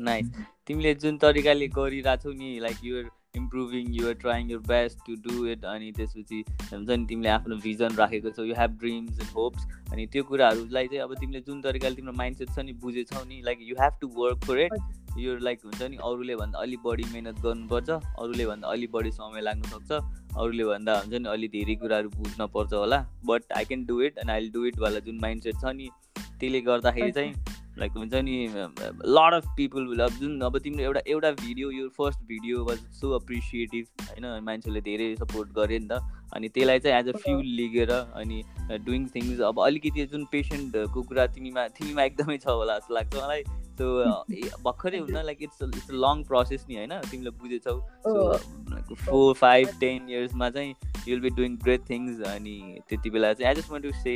नाइस 0.01 0.31
तिमीले 0.67 0.95
जुन 0.97 1.17
तरिकाले 1.19 1.69
गरिरहेछौ 1.75 2.33
नि 2.35 2.59
like 2.61 2.85
you're 2.85 3.09
improving 3.37 3.93
you're 3.95 4.15
trying 4.17 4.51
your 4.51 4.61
best 4.67 4.99
to 5.07 5.15
do 5.25 5.47
it 5.49 5.65
अनि 5.67 5.91
त्यसपछि 5.93 6.45
हुन्छ 6.73 6.91
नि 6.91 7.07
तिमीले 7.07 7.29
आफ्नो 7.31 7.57
भिजन 7.59 7.97
राखेको 7.97 8.31
छौ 8.31 8.45
you 8.45 8.55
have 8.55 8.79
dreams 8.79 9.21
and 9.21 9.37
hopes 9.37 9.67
अनि 9.93 10.07
त्यो 10.07 10.23
कुराहरूलाई 10.25 10.89
चाहिँ 10.89 11.03
अब 11.03 11.15
तिमीले 11.21 11.41
जुन 11.43 11.61
तरिकाले 11.63 11.95
तिम्रो 11.95 12.13
माइन्डसेट 12.15 12.51
छ 12.51 12.65
नि 12.65 12.73
बुझेछौ 12.83 13.25
नि 13.25 13.41
like 13.45 13.59
you 13.63 13.77
have 13.81 14.01
to 14.01 14.09
work 14.17 14.45
for 14.45 14.61
it 14.61 14.75
यो 15.19 15.37
लाइक 15.39 15.61
हुन्छ 15.65 15.83
नि 15.83 15.97
अरूले 16.05 16.37
भन्दा 16.37 16.59
अलिक 16.59 16.81
बढी 16.85 17.05
मिहिनेत 17.05 17.41
गर्नुपर्छ 17.43 17.91
अरूले 17.91 18.47
भन्दा 18.47 18.69
अलिक 18.69 18.91
बढी 18.93 19.11
समय 19.13 19.41
लाग्न 19.41 19.63
सक्छ 19.71 19.93
अरूले 19.93 20.65
भन्दा 20.65 20.99
हुन्छ 20.99 21.15
नि 21.15 21.29
अलि 21.29 21.49
धेरै 21.55 21.75
कुराहरू 21.77 22.11
बुझ्न 22.17 22.47
पर्छ 22.55 22.73
होला। 22.73 22.99
But 23.27 23.53
I 23.57 23.65
can 23.65 23.85
do 23.87 24.01
it 24.03 24.19
and 24.19 24.31
I 24.31 24.49
do 24.51 24.65
it 24.67 24.79
वाला 24.81 24.99
जुन 25.07 25.19
माइन्डसेट 25.23 25.55
छ 25.55 25.75
नि 25.77 25.89
त्यसले 26.19 26.61
गर्दाखेरि 26.69 27.13
चाहिँ 27.13 27.35
लाइक 27.79 27.93
हुन्छ 27.97 28.15
नि 28.15 28.37
लड 29.17 29.35
अफ 29.35 29.45
पिपल 29.57 29.87
विल 29.89 30.01
अब 30.01 30.13
जुन 30.21 30.41
अब 30.43 30.59
तिम्रो 30.65 30.83
एउटा 30.85 31.01
एउटा 31.07 31.31
भिडियो 31.33 31.71
यो 31.71 31.89
first 31.99 32.21
video 32.29 32.65
was 32.65 32.79
so 33.01 33.15
appreciative 33.17 33.85
होइन? 34.09 34.27
मान्छेले 34.45 34.81
धेरै 34.81 35.15
सपोर्ट 35.17 35.53
गरे 35.59 35.79
नि 35.79 35.89
त। 35.91 36.01
अनि 36.35 36.49
त्यसलाई 36.49 36.79
चाहिँ 36.79 36.99
एज 36.99 37.09
अ 37.09 37.17
फ्युल 37.19 37.47
लिगेर 37.61 37.91
अनि 37.91 38.43
डुइङ 38.87 39.07
थिङ्स 39.15 39.41
अब 39.49 39.61
अलिकति 39.67 40.07
जुन 40.13 40.25
पेसेन्टको 40.33 41.03
कुरा 41.03 41.27
तिमीमा 41.37 41.67
तिमीमा 41.79 42.03
एकदमै 42.03 42.39
छ 42.39 42.47
होला 42.49 42.79
जस्तो 42.79 42.95
लाग्छ 42.95 43.15
मलाई। 43.17 43.43
सो 43.81 43.89
भर्खरै 44.63 44.99
हुन 44.99 45.17
like 45.25 45.43
it's 45.43 45.63
it's 45.63 45.91
long 45.91 46.23
process 46.25 46.67
नि 46.69 46.77
होइन? 46.77 46.99
तिमीले 47.11 47.31
बुझेछौ। 47.31 47.79
सो 48.07 48.95
फोर 48.95 49.35
फाइभ 49.35 49.69
टेन 49.81 50.09
इयर्समा 50.11 50.51
चाहिँ 50.51 50.75
you'll 51.09 51.21
be 51.21 51.31
doing 51.31 51.57
great 51.57 51.91
things 51.91 52.21
अनि 52.21 52.79
त्यति 52.89 53.11
बेला 53.11 53.33
चाहिँ 53.33 53.49
I 53.49 53.61
just 53.61 53.71
want 53.71 53.87
to 53.87 53.93
say 53.93 54.15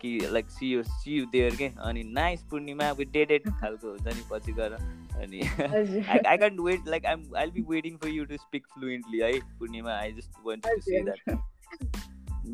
कि 0.00 0.18
like 0.32 0.50
see 0.50 0.70
you 0.70 0.82
see 0.82 1.12
you 1.12 1.26
there 1.26 1.56
के 1.56 1.66
अनि 1.80 2.02
नाइस 2.04 2.42
पूर्णिमा 2.42 2.90
विथ 2.92 3.06
डेडेड 3.06 3.48
खालको 3.50 3.90
हुन्छ 3.90 4.06
नि 4.06 4.22
पछि 4.32 4.52
गएर 4.52 4.72
अनि 5.14 5.40
I, 6.14 6.18
I 6.32 6.36
can't 6.36 6.60
wait 6.60 6.88
like 6.94 7.04
I'm 7.10 7.22
I'll 7.42 7.54
be 7.56 7.62
waiting 7.74 7.98
for 7.98 8.10
you 8.14 8.26
to 8.26 8.38
speak 8.38 8.66
fluently 8.76 9.22
है 9.22 9.32
पूर्णिमा। 9.58 10.00
I 10.00 10.10
just 10.10 10.42
want 10.46 10.62
to 10.62 10.80
say 10.82 11.02
that 11.02 11.20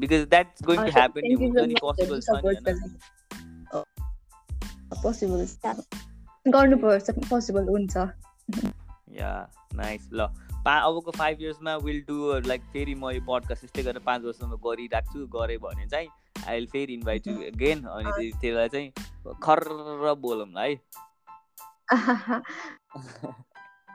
because 0.02 0.26
that's 0.34 0.66
going 0.68 0.84
to 0.88 0.94
happen 0.98 1.24
नि 1.24 1.34
हुन्छ 1.34 1.66
नि 1.66 1.74
possible 1.74 2.20
छ 2.20 2.36
नि 2.36 2.54
होइन? 2.58 2.94
पोसिबल 5.02 5.46
गर्नुपर्छ 6.46 7.10
पोसिबल 7.30 7.68
हुन्छ। 7.68 7.96
या 9.12 9.32
नाइस 9.74 10.08
ल 10.12 10.26
पा 10.64 10.76
अबको 10.78 11.10
फाइभ 11.10 11.40
इयर्समा 11.40 11.76
विल 11.76 12.00
डु 12.00 12.40
लाइक 12.46 12.62
फेरि 12.72 12.94
म 12.94 13.10
यो 13.10 13.20
पडकास्ट 13.28 13.64
यस्तै 13.64 13.82
गरेर 13.82 13.98
पाँच 13.98 14.22
वर्षमा 14.22 14.56
गरिराख्छु 14.64 15.26
गरेँ 15.26 15.58
भने 15.58 15.86
चाहिँ 15.86 16.08
आई 16.48 16.54
विल 16.54 16.66
फेरि 16.66 16.94
इन्भाइट 16.94 17.26
यु 17.28 17.34
अगेन 17.34 17.82
अनि 17.84 18.10
त्यस- 18.10 18.40
त्यसलाई 18.40 18.68
चाहिँ 18.68 18.90
खर्र 19.42 20.14
बोलौँ 20.14 20.46
है। 20.58 20.74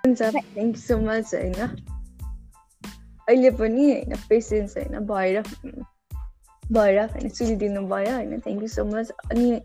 हुन्छ 0.04 0.22
थ्याङ्क 0.22 0.58
यू 0.58 0.82
सो 0.82 0.98
मच 0.98 1.34
होइन। 1.36 1.54
अहिले 3.28 3.52
पनि 3.52 3.92
होइन 3.92 4.16
पेसेन्स 4.30 4.78
होइन 4.78 5.00
भएर 5.06 5.42
भएर 6.64 7.00
होइन 7.00 7.30
सुनिदिनु 7.30 7.82
भयो 7.88 8.14
होइन 8.16 8.40
थ्याङ्क 8.40 8.62
यू 8.62 8.68
सो 8.68 8.86
मच 8.86 9.10
अनि 9.10 9.62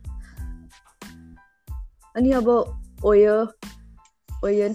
अनि 2.17 2.33
अब 2.33 2.49
ओयो 3.05 3.37
ओयो 4.45 4.69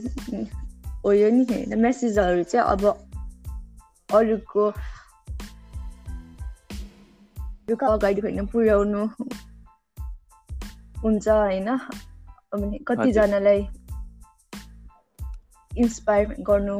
ओयो 1.06 1.30
नि 1.30 1.44
होइन 1.44 1.80
मेसेजहरू 1.80 2.44
चाहिँ 2.44 2.68
अब 2.68 2.86
अरूको 4.14 4.70
अगाडि 7.88 8.22
होइन 8.22 8.46
पुर्याउनु 8.46 9.06
हुन्छ 11.04 11.28
होइन। 11.28 11.70
अब 12.54 12.78
कतिजनालाई 12.88 13.68
इन्सपायर 15.78 16.28
गर्नु 16.28 16.78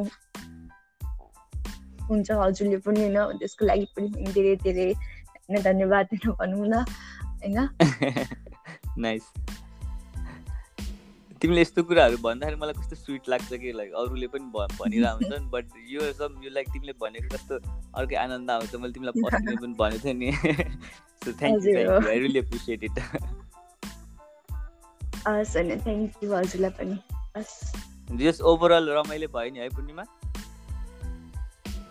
हुन्छ 2.08 2.30
हजुरले 2.30 2.76
पनि 2.76 3.00
होइन 3.00 3.38
त्यसको 3.38 3.66
लागि 3.66 3.86
पनि 3.96 4.32
धेरै 4.32 4.56
धेरै 4.56 4.94
धन्यवाद 5.62 6.06
भनौँ 6.26 6.66
न 6.66 6.84
होइन? 7.42 7.68
तिमीले 11.40 11.60
यस्तो 11.60 11.82
कुराहरू 11.82 12.16
भन्दाखेरि 12.16 12.56
मलाई 12.56 12.72
कस्तो 12.72 12.96
स्विट 12.96 13.28
लाग्छ 13.28 13.52
कि 13.54 13.72
लाइक 13.72 13.92
अरूले 13.92 14.26
पनि 14.26 14.44
भनिरहेको 14.54 15.14
हुन्छन् 15.14 15.50
बट 15.50 15.66
यो 15.88 16.12
सब 16.12 16.40
यो 16.44 16.50
लाइक 16.50 16.68
तिमीले 16.68 16.92
भनेको 17.00 17.28
कस्तो 17.36 17.54
अर्कै 17.94 18.16
आनन्द 18.16 18.50
आउँछ 18.50 18.74
मैले 18.74 18.92
तिमीलाई 18.92 19.22
पर्सनली 19.24 19.56
पनि 19.56 19.74
भनेको 19.74 20.04
थिएँ 20.04 20.14
नि। 20.14 20.30
So 21.24 21.32
thank 21.32 21.66
you 21.66 21.74
thank. 21.74 22.04
You 22.04 22.08
I 22.10 22.18
really 22.18 22.38
appreciate 22.38 22.84
it 22.84 22.98
हस् 25.28 25.56
होइन 25.56 25.80
थ्याङ्क 25.80 26.24
यू 26.24 26.32
हजुरलाई 26.34 26.70
पनि। 26.70 26.98
हस्। 27.36 27.54
जस 28.12 28.40
ओभरअल 28.40 28.90
रमाइलो 28.90 29.28
भयो 29.28 29.50
नि 29.52 29.58
है 29.58 29.68
पूर्णिमा? 29.68 30.04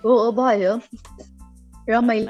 हो 0.05 0.31
भयो। 0.31 0.73
रमाइलो। 1.89 2.27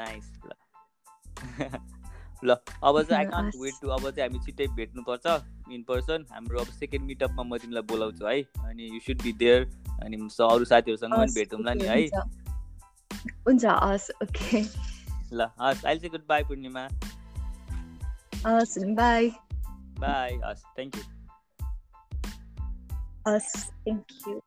ल। 2.44 2.56
अब 2.84 3.02
चाहिँ 3.02 3.24
आई 3.24 3.30
कान्ट। 3.30 3.54
वेट 3.56 3.74
टु 3.82 3.88
अब 3.88 4.10
चाहिँ 4.10 4.28
हामी 4.28 4.38
छिट्टै 4.44 4.66
भेट्नुपर्छ। 4.66 5.26
इन 5.72 5.82
पर्सन 5.82 6.26
हाम्रो 6.32 6.58
अब 6.60 6.66
सेकेन्ड 6.66 7.06
मिटअपमा 7.06 7.42
म 7.42 7.58
तिमीलाई 7.58 7.82
बोलाउँछु 7.82 8.26
है। 8.26 8.42
अनि 8.42 8.90
यु 8.94 9.00
सुड 9.00 9.22
बी 9.22 9.32
देयर 9.32 9.62
अनि 10.02 10.16
अरू 10.50 10.64
साथीहरूसँग 10.64 11.12
पनि 11.12 11.32
भेटौँला 11.34 11.74
नि 11.74 11.84
है। 11.84 12.06
हुन्छ। 13.48 13.64
हस् 13.64 14.10
ओके। 14.22 14.60
ल 15.32 15.48
हस् 15.60 15.84
अहिले 15.84 16.00
चाहिँ 16.00 16.10
गुड 16.10 16.26
बाई 16.28 16.42
पूर्णिमा। 16.42 16.88
हस् 18.46 18.78
बाई। 18.78 19.30
बाई 19.98 20.38
हस् 20.44 20.62
थ्याङ्क 20.62 20.96
यू 20.96 21.02
हस् 23.28 23.70
थ्याङ्क 23.70 24.06
यू 24.28 24.40